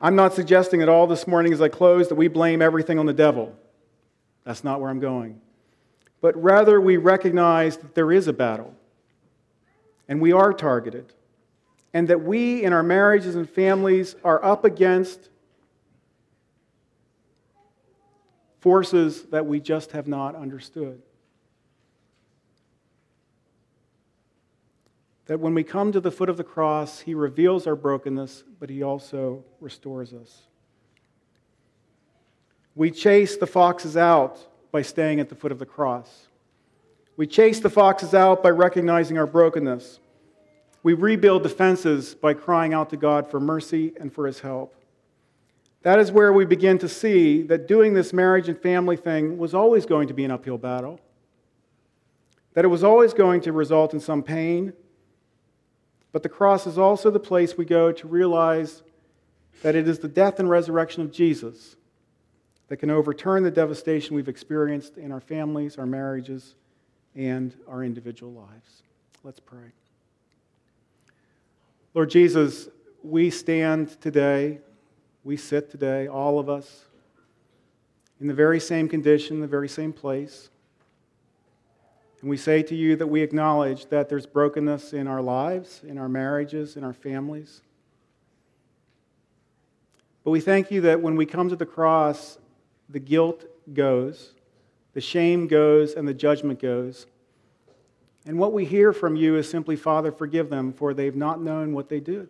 I'm 0.00 0.16
not 0.16 0.34
suggesting 0.34 0.82
at 0.82 0.88
all 0.88 1.06
this 1.06 1.26
morning 1.26 1.52
as 1.52 1.60
I 1.60 1.68
close 1.68 2.08
that 2.08 2.14
we 2.14 2.28
blame 2.28 2.62
everything 2.62 2.98
on 2.98 3.06
the 3.06 3.12
devil. 3.12 3.54
That's 4.44 4.64
not 4.64 4.80
where 4.80 4.90
I'm 4.90 5.00
going. 5.00 5.40
But 6.20 6.40
rather, 6.40 6.80
we 6.80 6.96
recognize 6.96 7.78
that 7.78 7.94
there 7.94 8.12
is 8.12 8.28
a 8.28 8.32
battle, 8.32 8.74
and 10.08 10.20
we 10.20 10.32
are 10.32 10.52
targeted, 10.52 11.14
and 11.94 12.08
that 12.08 12.22
we 12.22 12.62
in 12.62 12.72
our 12.72 12.82
marriages 12.82 13.36
and 13.36 13.48
families 13.48 14.16
are 14.22 14.44
up 14.44 14.64
against 14.64 15.30
forces 18.60 19.22
that 19.26 19.46
we 19.46 19.60
just 19.60 19.92
have 19.92 20.06
not 20.06 20.36
understood. 20.36 21.00
That 25.24 25.40
when 25.40 25.54
we 25.54 25.62
come 25.62 25.92
to 25.92 26.00
the 26.00 26.10
foot 26.10 26.28
of 26.28 26.36
the 26.36 26.44
cross, 26.44 27.00
He 27.00 27.14
reveals 27.14 27.66
our 27.66 27.76
brokenness, 27.76 28.44
but 28.58 28.68
He 28.68 28.82
also 28.82 29.44
restores 29.60 30.12
us. 30.12 30.42
We 32.74 32.90
chase 32.90 33.36
the 33.36 33.46
foxes 33.46 33.96
out 33.96 34.46
by 34.70 34.82
staying 34.82 35.20
at 35.20 35.28
the 35.28 35.34
foot 35.34 35.52
of 35.52 35.58
the 35.58 35.66
cross. 35.66 36.26
We 37.16 37.26
chase 37.26 37.60
the 37.60 37.70
foxes 37.70 38.14
out 38.14 38.42
by 38.42 38.50
recognizing 38.50 39.18
our 39.18 39.26
brokenness. 39.26 40.00
We 40.82 40.94
rebuild 40.94 41.42
defenses 41.42 42.14
by 42.14 42.34
crying 42.34 42.72
out 42.72 42.90
to 42.90 42.96
God 42.96 43.30
for 43.30 43.38
mercy 43.38 43.92
and 44.00 44.12
for 44.12 44.26
His 44.26 44.40
help. 44.40 44.74
That 45.82 45.98
is 45.98 46.12
where 46.12 46.32
we 46.32 46.44
begin 46.44 46.78
to 46.78 46.88
see 46.88 47.42
that 47.42 47.66
doing 47.66 47.94
this 47.94 48.12
marriage 48.12 48.48
and 48.48 48.58
family 48.58 48.96
thing 48.96 49.38
was 49.38 49.54
always 49.54 49.86
going 49.86 50.08
to 50.08 50.14
be 50.14 50.24
an 50.24 50.30
uphill 50.30 50.58
battle, 50.58 51.00
that 52.54 52.64
it 52.64 52.68
was 52.68 52.84
always 52.84 53.14
going 53.14 53.40
to 53.42 53.52
result 53.52 53.94
in 53.94 54.00
some 54.00 54.22
pain. 54.22 54.72
But 56.12 56.22
the 56.22 56.28
cross 56.28 56.66
is 56.66 56.76
also 56.76 57.10
the 57.10 57.20
place 57.20 57.56
we 57.56 57.64
go 57.64 57.92
to 57.92 58.08
realize 58.08 58.82
that 59.62 59.74
it 59.74 59.88
is 59.88 59.98
the 59.98 60.08
death 60.08 60.38
and 60.40 60.48
resurrection 60.48 61.02
of 61.02 61.12
Jesus 61.12 61.76
that 62.70 62.76
can 62.76 62.88
overturn 62.88 63.42
the 63.42 63.50
devastation 63.50 64.14
we've 64.14 64.28
experienced 64.28 64.96
in 64.96 65.10
our 65.10 65.20
families, 65.20 65.76
our 65.76 65.86
marriages, 65.86 66.54
and 67.16 67.52
our 67.68 67.82
individual 67.82 68.32
lives. 68.32 68.84
Let's 69.24 69.40
pray. 69.40 69.72
Lord 71.94 72.10
Jesus, 72.10 72.68
we 73.02 73.28
stand 73.28 74.00
today, 74.00 74.60
we 75.24 75.36
sit 75.36 75.68
today, 75.68 76.06
all 76.06 76.38
of 76.38 76.48
us, 76.48 76.84
in 78.20 78.28
the 78.28 78.34
very 78.34 78.60
same 78.60 78.88
condition, 78.88 79.40
the 79.40 79.48
very 79.48 79.68
same 79.68 79.92
place. 79.92 80.48
And 82.20 82.30
we 82.30 82.36
say 82.36 82.62
to 82.62 82.76
you 82.76 82.94
that 82.96 83.08
we 83.08 83.20
acknowledge 83.20 83.86
that 83.86 84.08
there's 84.08 84.26
brokenness 84.26 84.92
in 84.92 85.08
our 85.08 85.22
lives, 85.22 85.80
in 85.84 85.98
our 85.98 86.08
marriages, 86.08 86.76
in 86.76 86.84
our 86.84 86.92
families. 86.92 87.62
But 90.22 90.30
we 90.30 90.40
thank 90.40 90.70
you 90.70 90.82
that 90.82 91.00
when 91.00 91.16
we 91.16 91.26
come 91.26 91.48
to 91.48 91.56
the 91.56 91.66
cross, 91.66 92.38
the 92.90 93.00
guilt 93.00 93.44
goes, 93.72 94.32
the 94.94 95.00
shame 95.00 95.46
goes, 95.46 95.94
and 95.94 96.06
the 96.06 96.14
judgment 96.14 96.60
goes. 96.60 97.06
And 98.26 98.38
what 98.38 98.52
we 98.52 98.64
hear 98.64 98.92
from 98.92 99.16
you 99.16 99.36
is 99.36 99.48
simply, 99.48 99.76
Father, 99.76 100.12
forgive 100.12 100.50
them, 100.50 100.72
for 100.72 100.92
they've 100.92 101.16
not 101.16 101.40
known 101.40 101.72
what 101.72 101.88
they 101.88 102.00
do. 102.00 102.28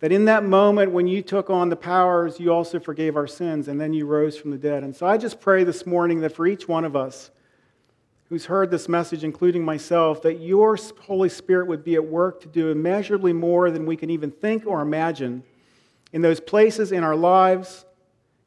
That 0.00 0.12
in 0.12 0.26
that 0.26 0.44
moment 0.44 0.92
when 0.92 1.06
you 1.06 1.22
took 1.22 1.48
on 1.48 1.68
the 1.68 1.76
powers, 1.76 2.38
you 2.38 2.52
also 2.52 2.78
forgave 2.78 3.16
our 3.16 3.26
sins, 3.26 3.68
and 3.68 3.80
then 3.80 3.92
you 3.92 4.06
rose 4.06 4.36
from 4.36 4.50
the 4.50 4.58
dead. 4.58 4.82
And 4.82 4.94
so 4.94 5.06
I 5.06 5.16
just 5.16 5.40
pray 5.40 5.64
this 5.64 5.86
morning 5.86 6.20
that 6.20 6.34
for 6.34 6.46
each 6.46 6.68
one 6.68 6.84
of 6.84 6.96
us 6.96 7.30
who's 8.28 8.46
heard 8.46 8.70
this 8.70 8.88
message, 8.88 9.22
including 9.22 9.64
myself, 9.64 10.20
that 10.22 10.40
your 10.40 10.76
Holy 11.02 11.28
Spirit 11.28 11.68
would 11.68 11.84
be 11.84 11.94
at 11.94 12.04
work 12.04 12.40
to 12.40 12.48
do 12.48 12.70
immeasurably 12.70 13.32
more 13.32 13.70
than 13.70 13.86
we 13.86 13.96
can 13.96 14.10
even 14.10 14.30
think 14.30 14.66
or 14.66 14.80
imagine 14.80 15.44
in 16.12 16.22
those 16.22 16.40
places 16.40 16.92
in 16.92 17.04
our 17.04 17.14
lives 17.14 17.84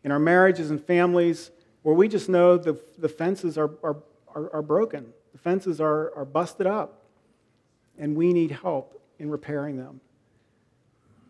in 0.04 0.12
our 0.12 0.20
marriages 0.20 0.70
and 0.70 0.84
families 0.84 1.52
where 1.84 1.95
we 1.95 2.08
just 2.08 2.30
know 2.30 2.58
the, 2.58 2.80
the 2.97 3.10
fences 3.10 3.58
are, 3.58 3.72
are, 3.84 3.97
are, 4.36 4.54
are 4.56 4.62
broken, 4.62 5.14
the 5.32 5.38
fences 5.38 5.80
are, 5.80 6.16
are 6.16 6.26
busted 6.26 6.68
up, 6.68 7.04
and 7.97 8.16
we 8.16 8.34
need 8.34 8.52
help 8.52 9.02
in 9.18 9.30
repairing 9.30 9.78
them. 9.78 10.02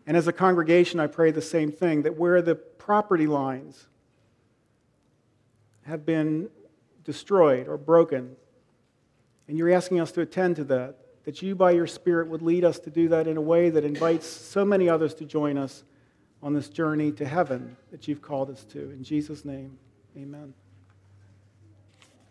And 0.06 0.16
as 0.16 0.26
a 0.26 0.32
congregation, 0.32 0.98
I 0.98 1.06
pray 1.06 1.30
the 1.30 1.42
same 1.42 1.70
thing 1.70 2.02
that 2.02 2.16
where 2.16 2.42
the 2.42 2.54
property 2.54 3.26
lines 3.26 3.86
have 5.82 6.04
been 6.04 6.48
destroyed 7.04 7.68
or 7.68 7.76
broken, 7.76 8.36
and 9.48 9.58
you're 9.58 9.72
asking 9.72 10.00
us 10.00 10.12
to 10.12 10.20
attend 10.20 10.56
to 10.56 10.64
that, 10.64 10.96
that 11.24 11.42
you, 11.42 11.54
by 11.54 11.72
your 11.72 11.86
Spirit, 11.86 12.28
would 12.28 12.42
lead 12.42 12.64
us 12.64 12.78
to 12.80 12.90
do 12.90 13.08
that 13.08 13.26
in 13.26 13.36
a 13.36 13.40
way 13.40 13.70
that 13.70 13.84
invites 13.84 14.26
so 14.26 14.64
many 14.64 14.88
others 14.88 15.14
to 15.14 15.24
join 15.24 15.58
us 15.58 15.84
on 16.42 16.54
this 16.54 16.68
journey 16.68 17.12
to 17.12 17.24
heaven 17.24 17.76
that 17.90 18.08
you've 18.08 18.22
called 18.22 18.50
us 18.50 18.64
to. 18.64 18.90
In 18.90 19.04
Jesus' 19.04 19.44
name, 19.44 19.78
amen. 20.16 20.54